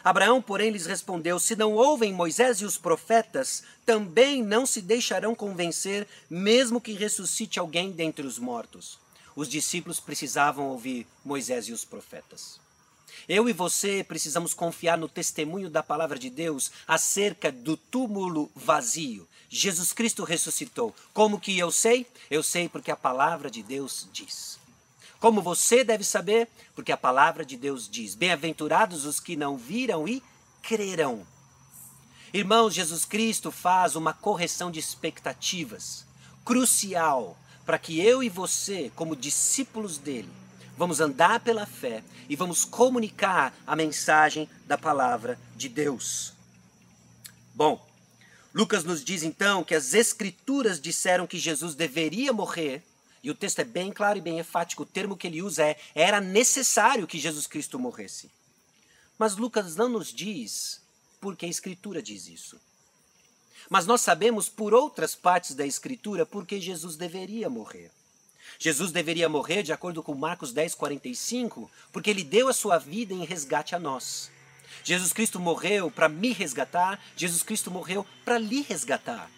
Abraão, 0.04 0.42
porém, 0.42 0.72
lhes 0.72 0.88
respondeu: 0.88 1.40
Se 1.40 1.56
não 1.56 1.72
ouvem 1.72 2.12
Moisés 2.12 2.58
e 2.58 2.66
os 2.66 2.78
profetas, 2.78 3.64
também 3.86 4.44
não 4.44 4.66
se 4.66 4.82
deixarão 4.82 5.34
convencer, 5.36 6.06
mesmo 6.30 6.82
que 6.82 6.92
ressuscite 6.92 7.60
alguém 7.60 7.94
dentre 7.94 8.28
os 8.28 8.38
mortos 8.38 9.00
os 9.42 9.50
discípulos 9.50 10.00
precisavam 10.00 10.68
ouvir 10.68 11.08
Moisés 11.26 11.68
e 11.68 11.74
os 11.74 11.84
profetas. 11.84 12.60
Eu 13.28 13.50
e 13.50 13.54
você 13.54 14.04
precisamos 14.04 14.54
confiar 14.54 15.00
no 15.00 15.10
testemunho 15.10 15.68
da 15.68 15.82
palavra 15.82 16.20
de 16.20 16.30
Deus 16.30 16.72
acerca 16.88 17.52
do 17.52 17.76
túmulo 17.76 18.52
vazio. 18.56 19.28
Jesus 19.50 19.94
Cristo 19.94 20.24
ressuscitou. 20.24 20.96
Como 21.12 21.40
que 21.40 21.58
eu 21.58 21.72
sei? 21.72 22.06
Eu 22.30 22.44
sei 22.44 22.70
porque 22.70 22.92
a 22.92 22.96
palavra 22.96 23.50
de 23.50 23.64
Deus 23.64 24.08
diz. 24.14 24.60
Como 25.20 25.42
você 25.42 25.84
deve 25.84 26.04
saber? 26.04 26.48
Porque 26.76 26.92
a 26.92 26.98
palavra 26.98 27.44
de 27.44 27.58
Deus 27.58 27.90
diz: 27.90 28.14
Bem-aventurados 28.14 29.06
os 29.06 29.20
que 29.20 29.36
não 29.36 29.58
viram 29.58 30.08
e 30.08 30.22
crerão. 30.62 31.26
Irmãos, 32.32 32.76
Jesus 32.76 33.06
Cristo 33.06 33.52
faz 33.52 33.96
uma 33.96 34.14
correção 34.14 34.70
de 34.70 34.80
expectativas 34.80 36.06
crucial 36.46 37.38
para 37.66 37.80
que 37.80 38.00
eu 38.00 38.24
e 38.24 38.30
você, 38.30 38.92
como 38.96 39.16
discípulos 39.16 39.98
dele, 39.98 40.30
vamos 40.78 41.00
andar 41.00 41.40
pela 41.42 41.66
fé 41.66 42.04
e 42.28 42.36
vamos 42.36 42.66
comunicar 42.66 43.56
a 43.66 43.76
mensagem 43.76 44.50
da 44.66 44.78
palavra 44.78 45.40
de 45.56 45.70
Deus. 45.70 46.34
Bom, 47.54 47.86
Lucas 48.54 48.84
nos 48.84 49.04
diz 49.04 49.24
então 49.24 49.64
que 49.64 49.76
as 49.76 49.94
escrituras 49.94 50.80
disseram 50.80 51.28
que 51.28 51.38
Jesus 51.38 51.76
deveria 51.76 52.34
morrer, 52.34 52.84
e 53.24 53.30
o 53.30 53.36
texto 53.36 53.60
é 53.60 53.64
bem 53.64 53.92
claro 53.92 54.18
e 54.18 54.22
bem 54.22 54.40
enfático, 54.40 54.84
o 54.84 54.86
termo 54.86 55.16
que 55.16 55.28
ele 55.28 55.42
usa 55.42 55.64
é 55.64 55.78
era 55.94 56.20
necessário 56.20 57.08
que 57.08 57.20
Jesus 57.20 57.48
Cristo 57.48 57.78
morresse. 57.78 58.32
Mas 59.18 59.36
Lucas 59.36 59.76
não 59.76 59.88
nos 59.88 60.12
diz 60.12 60.82
porque 61.20 61.46
a 61.46 61.50
escritura 61.50 62.02
diz 62.02 62.28
isso. 62.28 62.60
Mas 63.72 63.88
nós 63.88 64.02
sabemos 64.02 64.50
por 64.50 64.74
outras 64.74 65.16
partes 65.16 65.56
da 65.56 65.66
Escritura 65.66 66.26
porque 66.26 66.60
Jesus 66.60 66.98
deveria 66.98 67.50
morrer. 67.50 67.90
Jesus 68.60 68.92
deveria 68.92 69.30
morrer, 69.30 69.64
de 69.64 69.72
acordo 69.72 70.04
com 70.04 70.14
Marcos 70.14 70.52
10, 70.52 70.76
45, 70.76 71.72
porque 71.90 72.10
ele 72.10 72.22
deu 72.22 72.50
a 72.50 72.54
sua 72.54 72.78
vida 72.78 73.14
em 73.14 73.24
resgate 73.24 73.74
a 73.74 73.80
nós. 73.80 74.30
Jesus 74.84 75.14
Cristo 75.14 75.40
morreu 75.40 75.90
para 75.90 76.10
me 76.10 76.34
resgatar, 76.34 77.02
Jesus 77.16 77.44
Cristo 77.44 77.72
morreu 77.72 78.06
para 78.26 78.38
lhe 78.38 78.62
resgatar. 78.62 79.32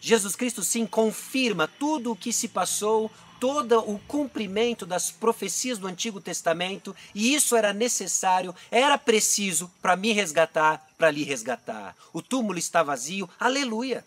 Jesus 0.00 0.34
Cristo 0.34 0.64
sim 0.64 0.86
confirma 0.86 1.68
tudo 1.68 2.12
o 2.12 2.16
que 2.16 2.32
se 2.32 2.48
passou, 2.48 3.10
todo 3.42 3.80
o 3.90 3.98
cumprimento 4.06 4.86
das 4.86 5.10
profecias 5.10 5.76
do 5.76 5.88
Antigo 5.88 6.20
Testamento, 6.20 6.94
e 7.12 7.34
isso 7.34 7.56
era 7.56 7.72
necessário, 7.72 8.54
era 8.70 8.96
preciso 8.96 9.68
para 9.82 9.96
me 9.96 10.12
resgatar, 10.12 10.88
para 10.96 11.10
lhe 11.10 11.24
resgatar. 11.24 11.96
O 12.12 12.22
túmulo 12.22 12.56
está 12.56 12.84
vazio, 12.84 13.28
aleluia. 13.40 14.06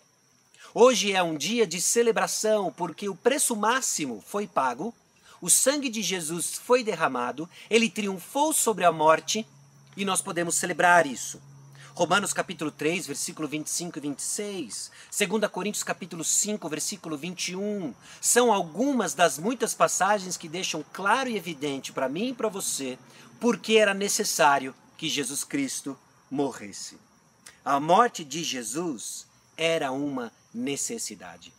Hoje 0.72 1.12
é 1.12 1.22
um 1.22 1.36
dia 1.36 1.66
de 1.66 1.82
celebração, 1.82 2.72
porque 2.74 3.10
o 3.10 3.14
preço 3.14 3.54
máximo 3.54 4.24
foi 4.26 4.46
pago, 4.46 4.94
o 5.38 5.50
sangue 5.50 5.90
de 5.90 6.00
Jesus 6.00 6.54
foi 6.54 6.82
derramado, 6.82 7.46
ele 7.68 7.90
triunfou 7.90 8.54
sobre 8.54 8.86
a 8.86 8.90
morte 8.90 9.46
e 9.98 10.06
nós 10.06 10.22
podemos 10.22 10.54
celebrar 10.54 11.06
isso. 11.06 11.38
Romanos 11.96 12.34
capítulo 12.34 12.70
3, 12.70 13.06
versículo 13.06 13.48
25 13.48 13.96
e 13.96 14.02
26, 14.02 14.90
2 15.18 15.50
Coríntios 15.50 15.82
capítulo 15.82 16.22
5, 16.22 16.68
versículo 16.68 17.16
21, 17.16 17.94
são 18.20 18.52
algumas 18.52 19.14
das 19.14 19.38
muitas 19.38 19.72
passagens 19.72 20.36
que 20.36 20.46
deixam 20.46 20.84
claro 20.92 21.30
e 21.30 21.38
evidente 21.38 21.94
para 21.94 22.06
mim 22.06 22.28
e 22.28 22.34
para 22.34 22.50
você 22.50 22.98
porque 23.40 23.78
era 23.78 23.94
necessário 23.94 24.74
que 24.98 25.08
Jesus 25.08 25.42
Cristo 25.42 25.98
morresse. 26.30 26.98
A 27.64 27.80
morte 27.80 28.26
de 28.26 28.44
Jesus 28.44 29.26
era 29.56 29.90
uma 29.90 30.30
necessidade. 30.52 31.50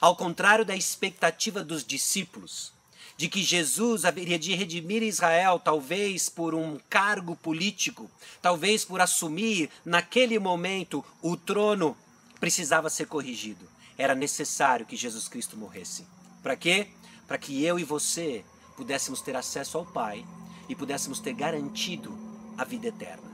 Ao 0.00 0.16
contrário 0.16 0.64
da 0.64 0.74
expectativa 0.74 1.62
dos 1.62 1.84
discípulos, 1.84 2.72
de 3.16 3.28
que 3.28 3.42
Jesus 3.42 4.04
haveria 4.04 4.38
de 4.38 4.54
redimir 4.54 5.02
Israel, 5.02 5.58
talvez 5.58 6.28
por 6.28 6.54
um 6.54 6.78
cargo 6.88 7.36
político, 7.36 8.10
talvez 8.40 8.84
por 8.84 9.00
assumir 9.00 9.70
naquele 9.84 10.38
momento 10.38 11.04
o 11.20 11.36
trono, 11.36 11.96
precisava 12.40 12.90
ser 12.90 13.06
corrigido. 13.06 13.68
Era 13.96 14.14
necessário 14.14 14.86
que 14.86 14.96
Jesus 14.96 15.28
Cristo 15.28 15.56
morresse. 15.56 16.04
Para 16.42 16.56
quê? 16.56 16.88
Para 17.28 17.38
que 17.38 17.64
eu 17.64 17.78
e 17.78 17.84
você 17.84 18.44
pudéssemos 18.76 19.20
ter 19.20 19.36
acesso 19.36 19.78
ao 19.78 19.86
Pai 19.86 20.24
e 20.68 20.74
pudéssemos 20.74 21.20
ter 21.20 21.34
garantido 21.34 22.16
a 22.56 22.64
vida 22.64 22.88
eterna. 22.88 23.30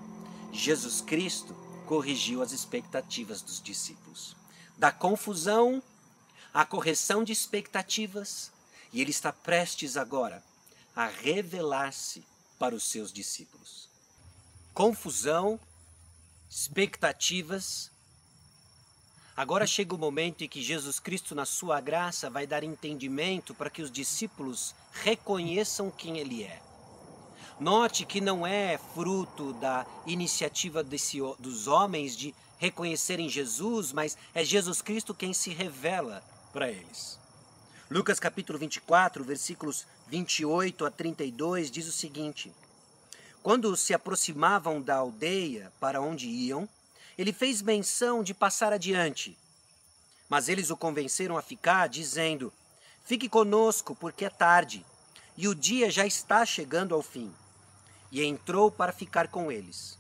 Jesus 0.53 1.01
Cristo 1.01 1.55
corrigiu 1.87 2.43
as 2.43 2.53
expectativas 2.53 3.41
dos 3.41 3.63
discípulos. 3.63 4.37
Da 4.77 4.93
confusão 4.93 5.83
à 6.53 6.65
correção 6.65 7.25
de 7.25 7.33
expectativas, 7.33 8.53
e 8.93 9.01
ele 9.01 9.11
está 9.11 9.33
prestes 9.33 9.97
agora 9.97 10.43
a 10.95 11.07
revelar-se 11.07 12.25
para 12.59 12.75
os 12.75 12.85
seus 12.85 13.13
discípulos. 13.13 13.89
Confusão, 14.75 15.61
expectativas. 16.51 17.91
Agora 19.37 19.67
chega 19.67 19.95
o 19.95 19.99
momento 19.99 20.43
em 20.43 20.49
que 20.49 20.61
Jesus 20.61 20.99
Cristo, 20.99 21.35
na 21.35 21.45
sua 21.45 21.81
graça, 21.81 22.29
vai 22.29 22.47
dar 22.47 22.65
entendimento 22.65 23.55
para 23.55 23.71
que 23.71 23.83
os 23.83 23.91
discípulos 23.91 24.75
reconheçam 24.93 25.91
quem 25.91 26.19
ele 26.19 26.43
é. 26.43 26.61
Note 27.61 28.05
que 28.05 28.21
não 28.21 28.47
é 28.47 28.79
fruto 28.95 29.53
da 29.55 29.87
iniciativa 30.07 30.83
desse, 30.83 31.19
dos 31.39 31.67
homens 31.67 32.17
de 32.17 32.35
reconhecerem 32.59 33.29
Jesus, 33.29 33.93
mas 33.93 34.17
é 34.35 34.45
Jesus 34.45 34.83
Cristo 34.83 35.15
quem 35.15 35.33
se 35.33 35.51
revela 35.51 36.23
para 36.53 36.69
eles. 36.69 37.19
Lucas 37.91 38.21
capítulo 38.21 38.59
24, 38.59 39.25
versículos 39.25 39.87
28 40.09 40.85
a 40.85 40.91
32 40.91 41.71
diz 41.71 41.89
o 41.89 41.93
seguinte: 41.93 42.53
Quando 43.43 43.75
se 43.79 43.95
aproximavam 43.95 44.79
da 44.83 44.97
aldeia 44.97 45.73
para 45.81 45.99
onde 45.99 46.29
iam, 46.29 46.69
ele 47.17 47.33
fez 47.33 47.63
menção 47.63 48.23
de 48.23 48.35
passar 48.35 48.75
adiante. 48.75 49.35
Mas 50.29 50.51
eles 50.51 50.69
o 50.69 50.77
convenceram 50.77 51.39
a 51.39 51.43
ficar, 51.43 51.89
dizendo: 51.89 52.53
Fique 53.07 53.27
conosco, 53.27 53.95
porque 53.95 54.27
é 54.27 54.31
tarde, 54.31 54.85
e 55.35 55.49
o 55.49 55.55
dia 55.55 55.91
já 55.91 56.05
está 56.05 56.45
chegando 56.45 56.95
ao 56.95 57.01
fim 57.03 57.33
e 58.13 58.23
entrou 58.23 58.71
para 58.71 58.93
ficar 58.93 59.29
com 59.29 59.51
eles. 59.51 59.97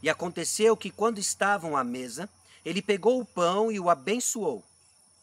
E 0.00 0.08
aconteceu 0.08 0.76
que, 0.76 0.92
quando 0.92 1.18
estavam 1.18 1.76
à 1.76 1.82
mesa, 1.82 2.30
ele 2.64 2.80
pegou 2.80 3.20
o 3.20 3.24
pão 3.24 3.72
e 3.72 3.80
o 3.80 3.90
abençoou. 3.90 4.62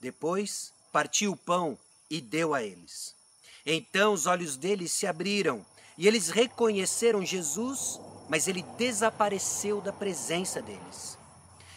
Depois 0.01 0.73
partiu 0.91 1.31
o 1.31 1.37
pão 1.37 1.77
e 2.09 2.19
deu 2.19 2.53
a 2.53 2.63
eles. 2.63 3.13
Então 3.65 4.13
os 4.13 4.25
olhos 4.25 4.55
deles 4.55 4.91
se 4.91 5.05
abriram 5.05 5.65
e 5.97 6.07
eles 6.07 6.29
reconheceram 6.29 7.25
Jesus, 7.25 7.99
mas 8.27 8.47
ele 8.47 8.63
desapareceu 8.77 9.81
da 9.81 9.91
presença 9.91 10.61
deles. 10.61 11.17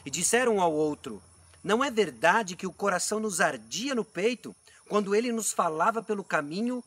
E 0.07 0.11
disseram 0.11 0.57
um 0.57 0.63
ao 0.63 0.73
outro: 0.73 1.23
Não 1.63 1.83
é 1.85 1.91
verdade 1.91 2.57
que 2.57 2.67
o 2.67 2.73
coração 2.73 3.21
nos 3.21 3.41
ardia 3.41 3.95
no 3.95 4.05
peito 4.05 4.55
quando 4.89 5.15
ele 5.15 5.33
nos 5.33 5.53
falava 5.53 6.03
pelo 6.03 6.25
caminho, 6.25 6.83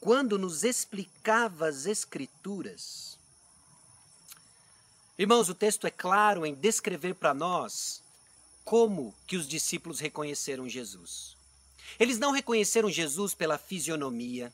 quando 0.00 0.38
nos 0.38 0.64
explicava 0.64 1.68
as 1.68 1.86
Escrituras? 1.86 3.18
Irmãos, 5.18 5.48
o 5.48 5.54
texto 5.54 5.86
é 5.86 5.90
claro 5.90 6.46
em 6.46 6.54
descrever 6.54 7.14
para 7.14 7.34
nós 7.34 8.00
como 8.64 9.14
que 9.26 9.36
os 9.36 9.48
discípulos 9.48 9.98
reconheceram 9.98 10.68
Jesus. 10.68 11.37
Eles 11.98 12.18
não 12.18 12.32
reconheceram 12.32 12.90
Jesus 12.90 13.34
pela 13.34 13.58
fisionomia. 13.58 14.52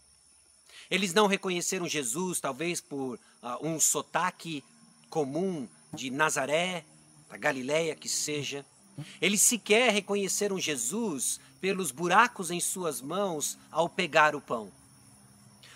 Eles 0.90 1.14
não 1.14 1.26
reconheceram 1.26 1.88
Jesus 1.88 2.40
talvez 2.40 2.80
por 2.80 3.14
uh, 3.42 3.66
um 3.66 3.80
sotaque 3.80 4.62
comum 5.08 5.68
de 5.92 6.10
Nazaré, 6.10 6.84
da 7.28 7.36
Galiléia 7.36 7.94
que 7.94 8.08
seja. 8.08 8.64
Eles 9.20 9.42
sequer 9.42 9.92
reconheceram 9.92 10.58
Jesus 10.58 11.40
pelos 11.60 11.90
buracos 11.90 12.50
em 12.50 12.60
suas 12.60 13.00
mãos 13.00 13.58
ao 13.70 13.88
pegar 13.88 14.36
o 14.36 14.40
pão. 14.40 14.70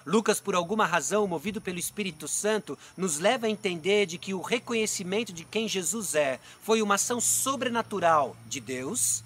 Lucas, 0.08 0.40
por 0.40 0.54
alguma 0.54 0.86
razão, 0.86 1.26
movido 1.26 1.60
pelo 1.60 1.78
Espírito 1.78 2.26
Santo, 2.26 2.78
nos 2.96 3.18
leva 3.18 3.46
a 3.46 3.50
entender 3.50 4.06
de 4.06 4.16
que 4.16 4.32
o 4.32 4.40
reconhecimento 4.40 5.32
de 5.34 5.44
quem 5.44 5.68
Jesus 5.68 6.14
é 6.14 6.40
foi 6.62 6.80
uma 6.80 6.94
ação 6.94 7.20
sobrenatural 7.20 8.34
de 8.46 8.58
Deus, 8.58 9.22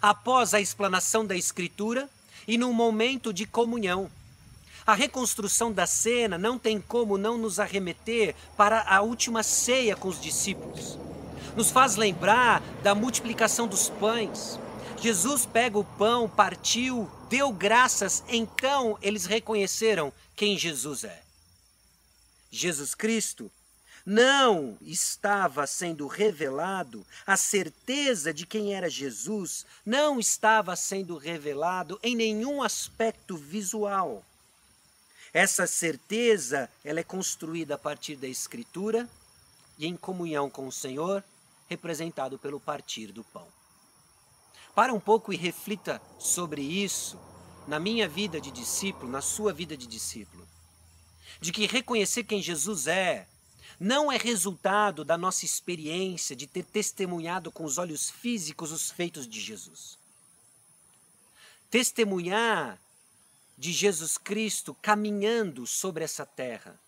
após 0.00 0.54
a 0.54 0.60
explanação 0.60 1.26
da 1.26 1.36
Escritura 1.36 2.08
e 2.46 2.56
num 2.56 2.72
momento 2.72 3.32
de 3.32 3.46
comunhão. 3.46 4.10
A 4.86 4.94
reconstrução 4.94 5.70
da 5.72 5.86
cena 5.86 6.38
não 6.38 6.58
tem 6.58 6.80
como 6.80 7.18
não 7.18 7.36
nos 7.38 7.60
arremeter 7.60 8.34
para 8.56 8.82
a 8.82 9.00
última 9.02 9.42
ceia 9.42 9.94
com 9.94 10.08
os 10.08 10.20
discípulos. 10.20 10.98
Nos 11.54 11.70
faz 11.70 11.96
lembrar 11.96 12.62
da 12.82 12.94
multiplicação 12.94 13.66
dos 13.66 13.88
pães, 13.88 14.58
Jesus 15.00 15.46
pega 15.46 15.78
o 15.78 15.84
pão, 15.84 16.28
partiu, 16.28 17.10
deu 17.30 17.50
graças, 17.50 18.22
então 18.28 18.98
eles 19.00 19.24
reconheceram 19.24 20.12
quem 20.36 20.58
Jesus 20.58 21.04
é. 21.04 21.22
Jesus 22.50 22.94
Cristo 22.94 23.50
não 24.04 24.76
estava 24.80 25.66
sendo 25.66 26.06
revelado, 26.06 27.06
a 27.26 27.36
certeza 27.36 28.32
de 28.32 28.46
quem 28.46 28.74
era 28.74 28.88
Jesus 28.88 29.66
não 29.84 30.18
estava 30.18 30.74
sendo 30.76 31.16
revelado 31.16 31.98
em 32.02 32.16
nenhum 32.16 32.62
aspecto 32.62 33.36
visual. 33.36 34.24
Essa 35.32 35.66
certeza, 35.66 36.68
ela 36.84 37.00
é 37.00 37.04
construída 37.04 37.76
a 37.76 37.78
partir 37.78 38.16
da 38.16 38.26
escritura 38.26 39.08
e 39.78 39.86
em 39.86 39.96
comunhão 39.96 40.50
com 40.50 40.66
o 40.66 40.72
Senhor, 40.72 41.22
representado 41.68 42.38
pelo 42.38 42.58
partir 42.58 43.12
do 43.12 43.22
pão. 43.22 43.46
Para 44.74 44.92
um 44.92 45.00
pouco 45.00 45.32
e 45.32 45.36
reflita 45.36 46.02
sobre 46.18 46.62
isso 46.62 47.18
na 47.66 47.78
minha 47.78 48.08
vida 48.08 48.40
de 48.40 48.50
discípulo, 48.50 49.10
na 49.10 49.20
sua 49.20 49.52
vida 49.52 49.76
de 49.76 49.86
discípulo. 49.86 50.46
De 51.40 51.52
que 51.52 51.66
reconhecer 51.66 52.24
quem 52.24 52.42
Jesus 52.42 52.88
é 52.88 53.26
não 53.80 54.12
é 54.12 54.18
resultado 54.18 55.04
da 55.04 55.16
nossa 55.16 55.44
experiência 55.44 56.36
de 56.36 56.46
ter 56.46 56.64
testemunhado 56.64 57.50
com 57.50 57.64
os 57.64 57.78
olhos 57.78 58.10
físicos 58.10 58.70
os 58.70 58.90
feitos 58.90 59.26
de 59.26 59.40
Jesus. 59.40 59.98
Testemunhar 61.70 62.78
de 63.56 63.72
Jesus 63.72 64.18
Cristo 64.18 64.76
caminhando 64.80 65.66
sobre 65.66 66.04
essa 66.04 66.24
terra 66.26 66.78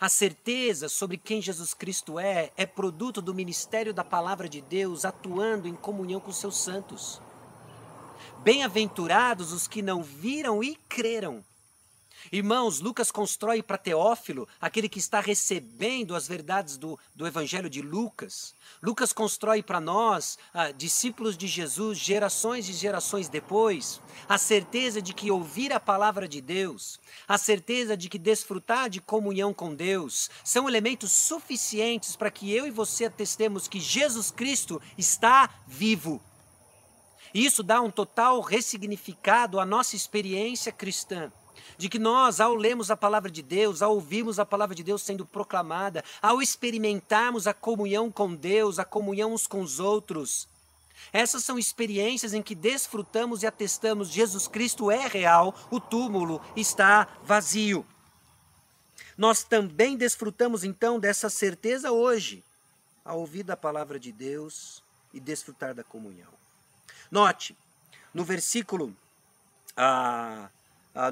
a 0.00 0.08
certeza 0.08 0.88
sobre 0.88 1.18
quem 1.18 1.42
Jesus 1.42 1.74
Cristo 1.74 2.18
é 2.18 2.50
é 2.56 2.64
produto 2.64 3.20
do 3.20 3.34
ministério 3.34 3.92
da 3.92 4.02
palavra 4.02 4.48
de 4.48 4.62
Deus 4.62 5.04
atuando 5.04 5.68
em 5.68 5.74
comunhão 5.74 6.18
com 6.18 6.32
seus 6.32 6.56
santos. 6.56 7.20
Bem-aventurados 8.38 9.52
os 9.52 9.68
que 9.68 9.82
não 9.82 10.02
viram 10.02 10.64
e 10.64 10.74
creram. 10.88 11.44
Irmãos, 12.30 12.80
Lucas 12.80 13.10
constrói 13.10 13.62
para 13.62 13.78
Teófilo, 13.78 14.46
aquele 14.60 14.88
que 14.88 14.98
está 14.98 15.20
recebendo 15.20 16.14
as 16.14 16.28
verdades 16.28 16.76
do, 16.76 16.98
do 17.14 17.26
Evangelho 17.26 17.68
de 17.68 17.80
Lucas. 17.80 18.54
Lucas 18.82 19.12
constrói 19.12 19.62
para 19.62 19.80
nós, 19.80 20.38
ah, 20.52 20.70
discípulos 20.70 21.36
de 21.36 21.46
Jesus, 21.46 21.98
gerações 21.98 22.68
e 22.68 22.72
gerações 22.72 23.28
depois, 23.28 24.00
a 24.28 24.38
certeza 24.38 25.00
de 25.00 25.14
que 25.14 25.30
ouvir 25.30 25.72
a 25.72 25.80
palavra 25.80 26.28
de 26.28 26.40
Deus, 26.40 27.00
a 27.26 27.38
certeza 27.38 27.96
de 27.96 28.08
que 28.08 28.18
desfrutar 28.18 28.88
de 28.90 29.00
comunhão 29.00 29.52
com 29.52 29.74
Deus, 29.74 30.30
são 30.44 30.68
elementos 30.68 31.10
suficientes 31.10 32.14
para 32.16 32.30
que 32.30 32.52
eu 32.52 32.66
e 32.66 32.70
você 32.70 33.06
atestemos 33.06 33.66
que 33.66 33.80
Jesus 33.80 34.30
Cristo 34.30 34.80
está 34.96 35.50
vivo. 35.66 36.22
Isso 37.32 37.62
dá 37.62 37.80
um 37.80 37.90
total 37.90 38.40
ressignificado 38.40 39.58
à 39.58 39.64
nossa 39.64 39.96
experiência 39.96 40.70
cristã 40.70 41.32
de 41.76 41.88
que 41.88 41.98
nós, 41.98 42.40
ao 42.40 42.54
lermos 42.54 42.90
a 42.90 42.96
palavra 42.96 43.30
de 43.30 43.42
Deus, 43.42 43.82
ao 43.82 43.94
ouvirmos 43.94 44.38
a 44.38 44.46
palavra 44.46 44.74
de 44.74 44.82
Deus 44.82 45.02
sendo 45.02 45.24
proclamada, 45.24 46.04
ao 46.20 46.42
experimentarmos 46.42 47.46
a 47.46 47.54
comunhão 47.54 48.10
com 48.10 48.34
Deus, 48.34 48.78
a 48.78 48.84
comunhão 48.84 49.32
uns 49.32 49.46
com 49.46 49.60
os 49.60 49.80
outros, 49.80 50.48
essas 51.12 51.42
são 51.42 51.58
experiências 51.58 52.34
em 52.34 52.42
que 52.42 52.54
desfrutamos 52.54 53.42
e 53.42 53.46
atestamos 53.46 54.10
Jesus 54.10 54.46
Cristo 54.46 54.90
é 54.90 55.06
real, 55.06 55.54
o 55.70 55.80
túmulo 55.80 56.40
está 56.54 57.08
vazio. 57.24 57.84
Nós 59.16 59.42
também 59.42 59.96
desfrutamos 59.96 60.64
então 60.64 60.98
dessa 60.98 61.28
certeza 61.28 61.90
hoje, 61.90 62.44
a 63.04 63.14
ouvir 63.14 63.42
da 63.42 63.56
palavra 63.56 63.98
de 63.98 64.12
Deus 64.12 64.82
e 65.12 65.18
desfrutar 65.18 65.74
da 65.74 65.82
comunhão. 65.82 66.30
Note, 67.10 67.56
no 68.14 68.24
versículo, 68.24 68.94
ah, 69.76 70.48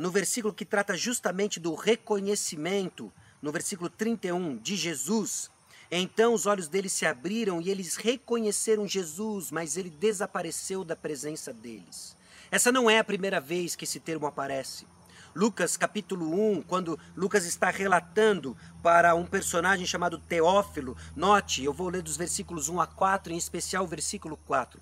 no 0.00 0.10
versículo 0.10 0.52
que 0.52 0.64
trata 0.64 0.96
justamente 0.96 1.60
do 1.60 1.74
reconhecimento, 1.74 3.12
no 3.40 3.52
versículo 3.52 3.88
31, 3.88 4.56
de 4.56 4.76
Jesus, 4.76 5.50
então 5.90 6.34
os 6.34 6.44
olhos 6.44 6.68
deles 6.68 6.92
se 6.92 7.06
abriram 7.06 7.60
e 7.60 7.70
eles 7.70 7.96
reconheceram 7.96 8.86
Jesus, 8.86 9.50
mas 9.50 9.76
ele 9.76 9.88
desapareceu 9.88 10.84
da 10.84 10.94
presença 10.94 11.52
deles. 11.52 12.16
Essa 12.50 12.70
não 12.70 12.90
é 12.90 12.98
a 12.98 13.04
primeira 13.04 13.40
vez 13.40 13.74
que 13.74 13.84
esse 13.84 13.98
termo 13.98 14.26
aparece. 14.26 14.86
Lucas 15.34 15.76
capítulo 15.76 16.34
1, 16.52 16.62
quando 16.62 16.98
Lucas 17.16 17.44
está 17.46 17.70
relatando 17.70 18.56
para 18.82 19.14
um 19.14 19.24
personagem 19.24 19.86
chamado 19.86 20.18
Teófilo, 20.18 20.96
note, 21.14 21.62
eu 21.62 21.72
vou 21.72 21.88
ler 21.88 22.02
dos 22.02 22.16
versículos 22.16 22.68
1 22.68 22.80
a 22.80 22.86
4, 22.86 23.32
em 23.32 23.36
especial 23.36 23.84
o 23.84 23.86
versículo 23.86 24.36
4. 24.46 24.80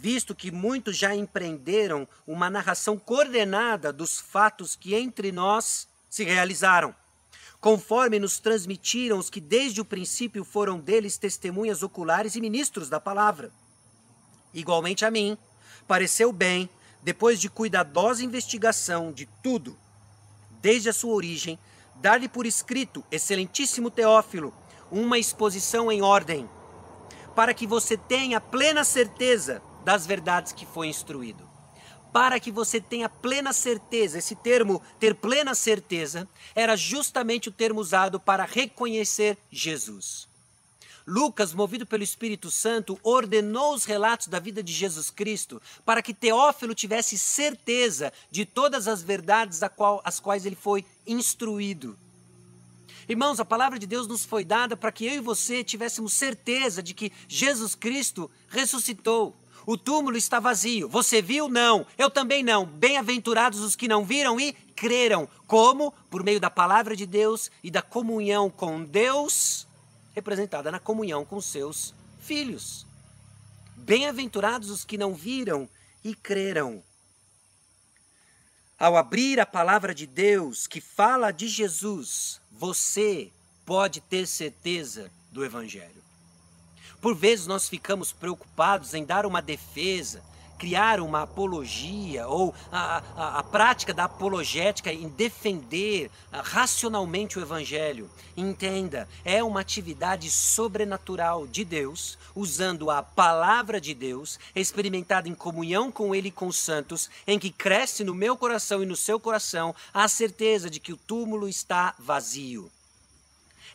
Visto 0.00 0.32
que 0.32 0.52
muitos 0.52 0.96
já 0.96 1.12
empreenderam 1.12 2.06
uma 2.24 2.48
narração 2.48 2.96
coordenada 2.96 3.92
dos 3.92 4.20
fatos 4.20 4.76
que 4.76 4.94
entre 4.94 5.32
nós 5.32 5.88
se 6.08 6.22
realizaram, 6.22 6.94
conforme 7.60 8.20
nos 8.20 8.38
transmitiram 8.38 9.18
os 9.18 9.28
que 9.28 9.40
desde 9.40 9.80
o 9.80 9.84
princípio 9.84 10.44
foram 10.44 10.78
deles 10.78 11.18
testemunhas 11.18 11.82
oculares 11.82 12.36
e 12.36 12.40
ministros 12.40 12.88
da 12.88 13.00
palavra. 13.00 13.50
Igualmente 14.54 15.04
a 15.04 15.10
mim, 15.10 15.36
pareceu 15.88 16.30
bem, 16.30 16.70
depois 17.02 17.40
de 17.40 17.50
cuidadosa 17.50 18.22
investigação 18.22 19.10
de 19.10 19.26
tudo, 19.42 19.76
desde 20.62 20.88
a 20.88 20.92
sua 20.92 21.12
origem, 21.12 21.58
dar-lhe 21.96 22.28
por 22.28 22.46
escrito, 22.46 23.04
excelentíssimo 23.10 23.90
Teófilo, 23.90 24.54
uma 24.92 25.18
exposição 25.18 25.90
em 25.90 26.02
ordem, 26.02 26.48
para 27.34 27.52
que 27.52 27.66
você 27.66 27.96
tenha 27.96 28.40
plena 28.40 28.84
certeza 28.84 29.60
das 29.88 30.06
verdades 30.06 30.52
que 30.52 30.66
foi 30.66 30.88
instruído. 30.88 31.48
Para 32.12 32.38
que 32.38 32.52
você 32.52 32.78
tenha 32.78 33.08
plena 33.08 33.54
certeza, 33.54 34.18
esse 34.18 34.36
termo, 34.36 34.82
ter 35.00 35.14
plena 35.14 35.54
certeza, 35.54 36.28
era 36.54 36.76
justamente 36.76 37.48
o 37.48 37.52
termo 37.52 37.80
usado 37.80 38.20
para 38.20 38.44
reconhecer 38.44 39.38
Jesus. 39.50 40.28
Lucas, 41.06 41.54
movido 41.54 41.86
pelo 41.86 42.02
Espírito 42.02 42.50
Santo, 42.50 43.00
ordenou 43.02 43.72
os 43.72 43.86
relatos 43.86 44.26
da 44.26 44.38
vida 44.38 44.62
de 44.62 44.74
Jesus 44.74 45.08
Cristo 45.08 45.58
para 45.86 46.02
que 46.02 46.12
Teófilo 46.12 46.74
tivesse 46.74 47.16
certeza 47.16 48.12
de 48.30 48.44
todas 48.44 48.86
as 48.86 49.02
verdades 49.02 49.62
às 50.04 50.20
quais 50.20 50.44
ele 50.44 50.54
foi 50.54 50.84
instruído. 51.06 51.98
Irmãos, 53.08 53.40
a 53.40 53.44
palavra 53.46 53.78
de 53.78 53.86
Deus 53.86 54.06
nos 54.06 54.22
foi 54.22 54.44
dada 54.44 54.76
para 54.76 54.92
que 54.92 55.06
eu 55.06 55.14
e 55.14 55.20
você 55.20 55.64
tivéssemos 55.64 56.12
certeza 56.12 56.82
de 56.82 56.92
que 56.92 57.10
Jesus 57.26 57.74
Cristo 57.74 58.30
ressuscitou. 58.50 59.34
O 59.68 59.76
túmulo 59.76 60.16
está 60.16 60.40
vazio. 60.40 60.88
Você 60.88 61.20
viu? 61.20 61.46
Não. 61.46 61.86
Eu 61.98 62.08
também 62.08 62.42
não. 62.42 62.64
Bem-aventurados 62.64 63.60
os 63.60 63.76
que 63.76 63.86
não 63.86 64.02
viram 64.02 64.40
e 64.40 64.54
creram. 64.74 65.28
Como? 65.46 65.92
Por 66.08 66.24
meio 66.24 66.40
da 66.40 66.48
palavra 66.48 66.96
de 66.96 67.04
Deus 67.04 67.50
e 67.62 67.70
da 67.70 67.82
comunhão 67.82 68.48
com 68.48 68.82
Deus 68.82 69.68
representada 70.14 70.72
na 70.72 70.80
comunhão 70.80 71.22
com 71.22 71.38
seus 71.38 71.92
filhos. 72.18 72.86
Bem-aventurados 73.76 74.70
os 74.70 74.86
que 74.86 74.96
não 74.96 75.14
viram 75.14 75.68
e 76.02 76.14
creram. 76.14 76.82
Ao 78.78 78.96
abrir 78.96 79.38
a 79.38 79.44
palavra 79.44 79.94
de 79.94 80.06
Deus 80.06 80.66
que 80.66 80.80
fala 80.80 81.30
de 81.30 81.46
Jesus, 81.46 82.40
você 82.50 83.30
pode 83.66 84.00
ter 84.00 84.26
certeza 84.26 85.10
do 85.30 85.44
Evangelho. 85.44 86.07
Por 87.00 87.14
vezes 87.14 87.46
nós 87.46 87.68
ficamos 87.68 88.12
preocupados 88.12 88.94
em 88.94 89.04
dar 89.04 89.24
uma 89.24 89.40
defesa 89.40 90.22
criar 90.58 91.00
uma 91.00 91.22
apologia 91.22 92.26
ou 92.26 92.52
a, 92.70 93.02
a, 93.16 93.38
a 93.38 93.42
prática 93.42 93.94
da 93.94 94.04
apologética 94.04 94.92
em 94.92 95.08
defender 95.08 96.10
ah, 96.32 96.42
racionalmente 96.42 97.38
o 97.38 97.42
Evangelho. 97.42 98.10
Entenda, 98.36 99.08
é 99.24 99.42
uma 99.42 99.60
atividade 99.60 100.30
sobrenatural 100.30 101.46
de 101.46 101.64
Deus, 101.64 102.18
usando 102.34 102.90
a 102.90 103.02
palavra 103.02 103.80
de 103.80 103.94
Deus, 103.94 104.38
experimentada 104.54 105.28
em 105.28 105.34
comunhão 105.34 105.90
com 105.90 106.14
Ele 106.14 106.28
e 106.28 106.32
com 106.32 106.48
os 106.48 106.56
santos, 106.56 107.08
em 107.26 107.38
que 107.38 107.50
cresce 107.50 108.02
no 108.02 108.14
meu 108.14 108.36
coração 108.36 108.82
e 108.82 108.86
no 108.86 108.96
seu 108.96 109.18
coração 109.20 109.74
a 109.94 110.08
certeza 110.08 110.68
de 110.68 110.80
que 110.80 110.92
o 110.92 110.96
túmulo 110.96 111.48
está 111.48 111.94
vazio. 111.98 112.70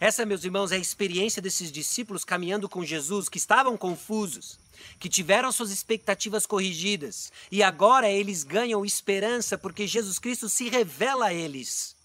Essa, 0.04 0.26
meus 0.26 0.44
irmãos, 0.44 0.74
é 0.74 0.76
a 0.76 0.80
experiência 0.80 1.42
desses 1.42 1.72
discípulos 1.72 2.26
caminhando 2.26 2.68
com 2.68 2.84
Jesus 2.84 3.30
que 3.30 3.38
estavam 3.38 3.78
confusos 3.78 4.60
que 5.00 5.08
tiveram 5.08 5.50
suas 5.50 5.72
expectativas 5.72 6.46
corrigidas 6.46 7.32
e 7.50 7.64
agora 7.64 8.12
eles 8.12 8.44
ganham 8.44 8.84
esperança 8.84 9.58
porque 9.58 9.88
Jesus 9.88 10.20
Cristo 10.20 10.50
se 10.50 10.68
revela 10.68 11.28
a 11.28 11.34
eles, 11.34 11.96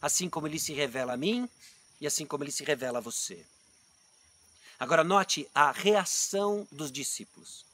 assim 0.00 0.30
como 0.30 0.46
ele 0.46 0.60
se 0.60 0.72
revela 0.72 1.14
a 1.14 1.16
mim 1.16 1.48
e 2.00 2.06
assim 2.06 2.24
como 2.24 2.44
ele 2.44 2.52
se 2.52 2.62
revela 2.62 2.98
a 2.98 3.02
você. 3.02 3.44
Agora 4.78 5.02
note 5.02 5.48
a 5.52 5.72
reação 5.72 6.64
dos 6.70 6.92
discípulos. 6.92 7.64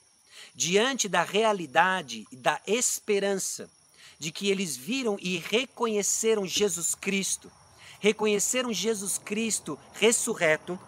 Diante 0.55 1.11
da 1.11 1.23
realidade 1.23 2.27
e 2.33 2.37
da 2.37 2.59
esperança 2.67 3.69
de 4.19 4.33
que 4.33 4.49
eles 4.49 4.79
viram 4.79 5.19
e 5.21 5.37
reconheceram 5.37 6.47
Jesus 6.47 6.95
Cristo, 6.95 7.53
reconheceram 7.99 8.73
Jesus 8.73 9.19
Cristo 9.19 9.79
ressurreto, 9.95 10.79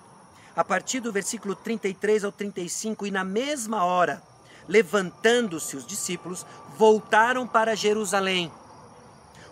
a 0.55 0.65
partir 0.65 1.01
do 1.01 1.13
versículo 1.13 1.55
33 1.55 2.25
ao 2.25 2.33
35, 2.33 3.07
e 3.07 3.11
na 3.11 3.25
mesma 3.25 3.85
hora, 3.85 4.23
levantando-se 4.69 5.77
os 5.77 5.87
discípulos, 5.87 6.45
voltaram 6.77 7.47
para 7.47 7.75
Jerusalém, 7.75 8.51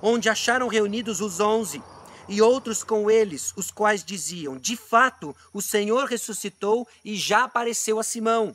onde 0.03 0.29
acharam 0.29 0.68
reunidos 0.68 1.21
os 1.21 1.40
onze 1.40 1.83
e 2.29 2.42
outros 2.42 2.85
com 2.85 3.11
eles, 3.11 3.53
os 3.57 3.71
quais 3.71 4.05
diziam: 4.05 4.57
De 4.57 4.77
fato, 4.77 5.35
o 5.53 5.62
Senhor 5.62 6.05
ressuscitou 6.05 6.87
e 7.05 7.16
já 7.16 7.44
apareceu 7.44 7.99
a 7.99 8.05
Simão. 8.05 8.55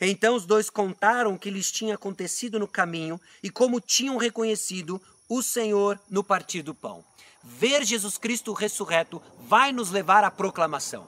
Então 0.00 0.34
os 0.34 0.44
dois 0.44 0.68
contaram 0.68 1.34
o 1.34 1.38
que 1.38 1.50
lhes 1.50 1.70
tinha 1.70 1.94
acontecido 1.94 2.58
no 2.58 2.68
caminho 2.68 3.20
e 3.42 3.48
como 3.48 3.80
tinham 3.80 4.16
reconhecido 4.16 5.00
o 5.28 5.42
Senhor 5.42 5.98
no 6.10 6.22
partir 6.22 6.62
do 6.62 6.74
pão. 6.74 7.04
Ver 7.42 7.84
Jesus 7.84 8.16
Cristo 8.18 8.52
ressurreto 8.52 9.20
vai 9.46 9.72
nos 9.72 9.90
levar 9.90 10.24
à 10.24 10.30
proclamação. 10.30 11.06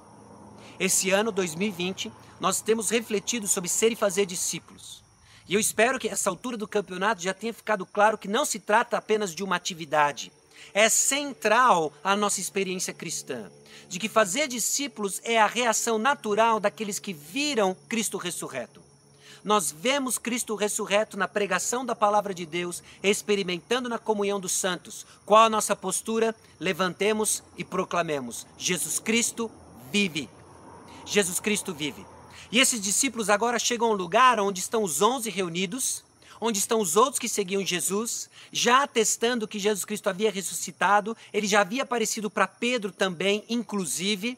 Esse 0.79 1.11
ano 1.11 1.33
2020, 1.33 2.13
nós 2.39 2.61
temos 2.61 2.91
refletido 2.91 3.49
sobre 3.49 3.69
ser 3.69 3.93
e 3.93 3.97
fazer 3.97 4.27
discípulos. 4.27 5.03
E 5.49 5.55
eu 5.55 5.61
espero 5.61 5.99
que 5.99 6.09
essa 6.09 6.29
altura 6.29 6.57
do 6.57 6.69
campeonato 6.69 7.23
já 7.23 7.33
tenha 7.33 7.55
ficado 7.55 7.87
claro 7.87 8.19
que 8.19 8.29
não 8.29 8.45
se 8.45 8.59
trata 8.59 8.97
apenas 8.97 9.35
de 9.35 9.45
uma 9.45 9.57
atividade. 9.57 10.33
É 10.75 10.89
central 10.89 11.93
a 12.03 12.17
nossa 12.17 12.41
experiência 12.41 12.93
cristã, 12.93 13.51
de 13.89 13.99
que 13.99 14.09
fazer 14.09 14.49
discípulos 14.49 15.21
é 15.25 15.39
a 15.41 15.47
reação 15.47 15.99
natural 15.99 16.59
daqueles 16.59 16.99
que 16.99 17.13
viram 17.13 17.77
Cristo 17.89 18.19
ressurreto. 18.19 18.86
Nós 19.47 19.71
vemos 19.71 20.19
Cristo 20.19 20.57
ressurreto 20.57 21.17
na 21.17 21.29
pregação 21.29 21.87
da 21.87 21.95
palavra 21.95 22.35
de 22.35 22.45
Deus, 22.45 22.83
experimentando 23.01 23.89
na 23.89 23.97
comunhão 23.97 24.41
dos 24.41 24.51
santos. 24.51 25.07
Qual 25.25 25.45
a 25.45 25.49
nossa 25.49 25.77
postura? 25.77 26.35
Levantemos 26.59 27.45
e 27.57 27.63
proclamemos: 27.63 28.45
Jesus 28.59 28.99
Cristo 28.99 29.49
vive. 29.93 30.29
Jesus 31.05 31.39
Cristo 31.39 31.73
vive. 31.73 32.05
E 32.51 32.59
esses 32.59 32.81
discípulos 32.81 33.31
agora 33.31 33.57
chegam 33.57 33.87
a 33.87 33.91
um 33.93 33.97
lugar 33.97 34.41
onde 34.41 34.59
estão 34.59 34.83
os 34.83 35.01
onze 35.01 35.31
reunidos, 35.31 36.03
onde 36.41 36.59
estão 36.59 36.81
os 36.81 36.97
outros 36.97 37.21
que 37.21 37.29
seguiam 37.29 37.65
Jesus, 37.65 38.29
já 38.51 38.83
atestando 38.83 39.47
que 39.47 39.61
Jesus 39.61 39.85
Cristo 39.85 40.09
havia 40.09 40.33
ressuscitado, 40.33 41.17
ele 41.33 41.47
já 41.47 41.61
havia 41.61 41.85
aparecido 41.85 42.29
para 42.29 42.49
Pedro 42.49 42.91
também, 42.91 43.45
inclusive. 43.49 44.37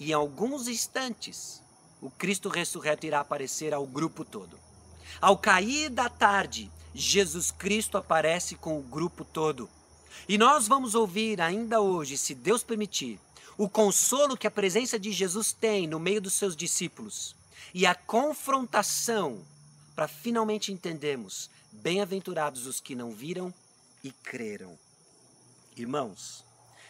E 0.00 0.12
em 0.12 0.14
alguns 0.14 0.66
instantes, 0.66 1.60
o 2.00 2.10
Cristo 2.10 2.48
ressurreto 2.48 3.06
irá 3.06 3.20
aparecer 3.20 3.72
ao 3.72 3.86
grupo 3.86 4.24
todo. 4.24 4.58
Ao 5.20 5.36
cair 5.36 5.88
da 5.88 6.08
tarde, 6.08 6.70
Jesus 6.94 7.50
Cristo 7.50 7.96
aparece 7.96 8.54
com 8.54 8.78
o 8.78 8.82
grupo 8.82 9.24
todo. 9.24 9.68
E 10.28 10.36
nós 10.36 10.66
vamos 10.66 10.94
ouvir 10.94 11.40
ainda 11.40 11.80
hoje, 11.80 12.18
se 12.18 12.34
Deus 12.34 12.62
permitir, 12.62 13.20
o 13.56 13.68
consolo 13.68 14.36
que 14.36 14.46
a 14.46 14.50
presença 14.50 14.98
de 14.98 15.12
Jesus 15.12 15.52
tem 15.52 15.86
no 15.86 15.98
meio 15.98 16.20
dos 16.20 16.34
seus 16.34 16.54
discípulos 16.54 17.34
e 17.72 17.86
a 17.86 17.94
confrontação 17.94 19.44
para 19.94 20.08
finalmente 20.08 20.72
entendermos: 20.72 21.50
bem-aventurados 21.72 22.66
os 22.66 22.80
que 22.80 22.94
não 22.94 23.12
viram 23.12 23.52
e 24.04 24.10
creram. 24.10 24.78
Irmãos, 25.76 26.44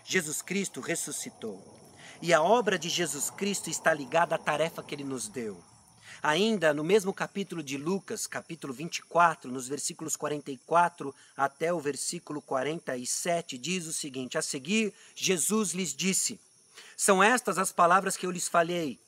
Jesus 0.04 0.42
Cristo 0.42 0.80
ressuscitou 0.80 1.75
e 2.22 2.32
a 2.32 2.42
obra 2.42 2.78
de 2.78 2.88
Jesus 2.88 3.30
Cristo 3.30 3.68
está 3.68 3.92
ligada 3.92 4.34
à 4.34 4.38
tarefa 4.38 4.82
que 4.82 4.94
ele 4.94 5.04
nos 5.04 5.28
deu. 5.28 5.62
Ainda 6.22 6.72
no 6.72 6.82
mesmo 6.82 7.12
capítulo 7.12 7.62
de 7.62 7.76
Lucas, 7.76 8.26
capítulo 8.26 8.72
24, 8.72 9.50
nos 9.50 9.68
versículos 9.68 10.16
44 10.16 11.14
até 11.36 11.72
o 11.72 11.78
versículo 11.78 12.40
47, 12.40 13.58
diz 13.58 13.86
o 13.86 13.92
seguinte: 13.92 14.38
A 14.38 14.42
seguir, 14.42 14.92
Jesus 15.14 15.72
lhes 15.72 15.94
disse: 15.94 16.40
São 16.96 17.22
estas 17.22 17.58
as 17.58 17.70
palavras 17.70 18.16
que 18.16 18.26
eu 18.26 18.30
lhes 18.30 18.48
falei. 18.48 18.98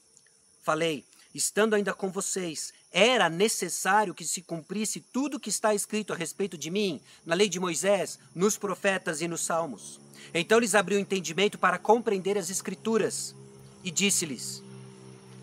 Falei, 0.62 1.05
estando 1.35 1.75
ainda 1.75 1.94
com 1.94 2.11
vocês, 2.11 2.75
era 2.92 3.29
necessário 3.29 4.14
que 4.14 4.25
se 4.25 4.42
cumprisse 4.42 5.01
tudo 5.01 5.37
o 5.38 5.40
que 5.40 5.51
está 5.51 5.75
escrito 5.75 6.12
a 6.12 6.16
respeito 6.16 6.59
de 6.59 6.71
mim, 6.71 7.01
na 7.25 7.35
lei 7.35 7.49
de 7.49 7.59
Moisés, 7.59 8.18
nos 8.35 8.59
profetas 8.59 9.21
e 9.21 9.29
nos 9.29 9.40
salmos. 9.40 9.99
Então 10.33 10.59
lhes 10.59 10.74
abriu 10.74 10.98
o 10.98 11.00
entendimento 11.00 11.59
para 11.59 11.78
compreender 11.78 12.37
as 12.37 12.50
Escrituras 12.50 13.35
e 13.83 13.90
disse-lhes: 13.90 14.62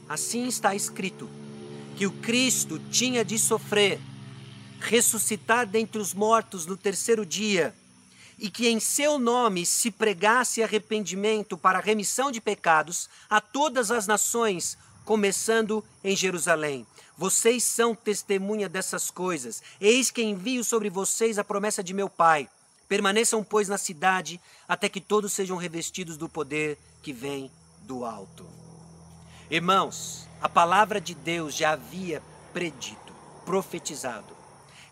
Assim 0.08 0.48
está 0.48 0.76
escrito 0.76 1.30
que 1.96 2.06
o 2.06 2.12
Cristo 2.12 2.80
tinha 2.92 3.24
de 3.24 3.40
sofrer, 3.40 4.00
ressuscitar 4.80 5.66
dentre 5.66 6.00
os 6.00 6.14
mortos 6.14 6.66
no 6.66 6.76
terceiro 6.76 7.26
dia, 7.26 7.74
e 8.38 8.50
que 8.50 8.68
em 8.68 8.80
seu 8.80 9.18
nome 9.18 9.66
se 9.66 9.90
pregasse 9.90 10.62
arrependimento 10.62 11.58
para 11.58 11.80
remissão 11.80 12.32
de 12.32 12.42
pecados 12.42 13.10
a 13.30 13.40
todas 13.40 13.92
as 13.92 14.06
nações, 14.06 14.78
começando 15.06 15.84
em 16.04 16.16
Jerusalém. 16.16 16.86
Vocês 17.18 17.64
são 17.64 17.96
testemunha 17.96 18.68
dessas 18.68 19.10
coisas. 19.10 19.64
Eis 19.80 20.12
que 20.12 20.22
envio 20.22 20.64
sobre 20.66 20.90
vocês 20.90 21.40
a 21.40 21.46
promessa 21.46 21.82
de 21.82 21.94
meu 21.94 22.10
Pai. 22.10 22.50
Permaneçam, 22.88 23.44
pois, 23.44 23.68
na 23.68 23.78
cidade, 23.78 24.40
até 24.68 24.88
que 24.88 25.02
todos 25.02 25.34
sejam 25.34 25.58
revestidos 25.58 26.18
do 26.18 26.30
poder 26.30 26.78
que 27.02 27.12
vem 27.12 27.52
do 27.82 28.06
alto. 28.06 28.46
Irmãos, 29.50 30.28
a 30.42 30.50
palavra 30.50 31.00
de 31.00 31.14
Deus 31.14 31.56
já 31.56 31.72
havia 31.72 32.22
predito, 32.54 33.14
profetizado, 33.46 34.36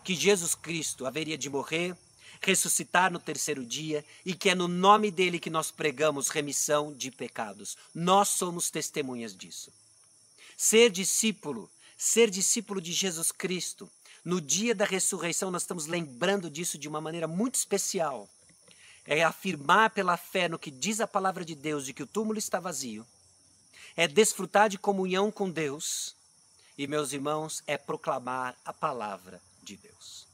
que 0.02 0.14
Jesus 0.14 0.54
Cristo 0.54 1.06
haveria 1.06 1.38
de 1.38 1.48
morrer, 1.50 1.96
ressuscitar 2.40 3.10
no 3.10 3.18
terceiro 3.18 3.64
dia 3.64 4.04
e 4.24 4.34
que 4.34 4.50
é 4.50 4.54
no 4.54 4.68
nome 4.68 5.10
dele 5.10 5.40
que 5.40 5.50
nós 5.50 5.70
pregamos 5.70 6.28
remissão 6.28 6.92
de 6.92 7.10
pecados. 7.10 7.76
Nós 7.94 8.28
somos 8.28 8.70
testemunhas 8.70 9.34
disso. 9.34 9.72
Ser 10.56 10.90
discípulo, 10.90 11.70
ser 11.96 12.30
discípulo 12.30 12.80
de 12.80 12.92
Jesus 12.92 13.32
Cristo, 13.32 13.90
no 14.24 14.40
dia 14.40 14.74
da 14.74 14.86
ressurreição 14.86 15.50
nós 15.50 15.62
estamos 15.62 15.86
lembrando 15.86 16.48
disso 16.48 16.78
de 16.78 16.88
uma 16.88 17.00
maneira 17.00 17.28
muito 17.28 17.56
especial. 17.56 18.28
É 19.06 19.22
afirmar 19.22 19.90
pela 19.90 20.16
fé 20.16 20.48
no 20.48 20.58
que 20.58 20.70
diz 20.70 21.00
a 21.00 21.06
palavra 21.06 21.44
de 21.44 21.54
Deus 21.54 21.84
de 21.84 21.92
que 21.92 22.02
o 22.02 22.06
túmulo 22.06 22.38
está 22.38 22.58
vazio. 22.58 23.06
É 23.94 24.08
desfrutar 24.08 24.70
de 24.70 24.78
comunhão 24.78 25.30
com 25.30 25.50
Deus. 25.50 26.16
E, 26.76 26.86
meus 26.86 27.12
irmãos, 27.12 27.62
é 27.66 27.76
proclamar 27.76 28.56
a 28.64 28.72
palavra 28.72 29.40
de 29.62 29.76
Deus. 29.76 30.26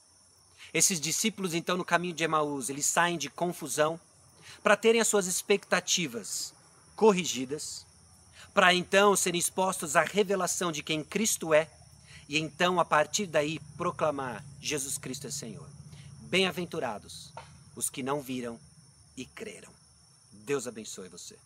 Esses 0.73 1.01
discípulos, 1.01 1.53
então, 1.53 1.77
no 1.77 1.85
caminho 1.85 2.15
de 2.15 2.23
Emaús, 2.23 2.71
eles 2.71 2.87
saem 2.87 3.19
de 3.19 3.29
confusão 3.29 4.01
para 4.63 4.77
terem 4.77 5.01
as 5.01 5.09
suas 5.09 5.27
expectativas 5.27 6.55
corrigidas, 6.95 7.85
para 8.55 8.73
então 8.73 9.17
serem 9.17 9.39
expostos 9.39 9.97
à 9.97 10.03
revelação 10.03 10.71
de 10.71 10.83
quem 10.83 11.03
Cristo 11.03 11.53
é 11.53 11.69
e 12.31 12.39
então, 12.39 12.79
a 12.79 12.85
partir 12.85 13.27
daí, 13.27 13.59
proclamar: 13.77 14.45
Jesus 14.63 14.97
Cristo 14.97 15.27
é 15.27 15.31
Senhor. 15.33 15.69
Bem-aventurados 16.21 17.33
os 17.75 17.91
que 17.91 18.05
não 18.05 18.23
viram 18.23 18.57
e 19.17 19.25
creram. 19.25 19.73
Deus 20.33 20.69
abençoe 20.69 21.09
você. 21.09 21.37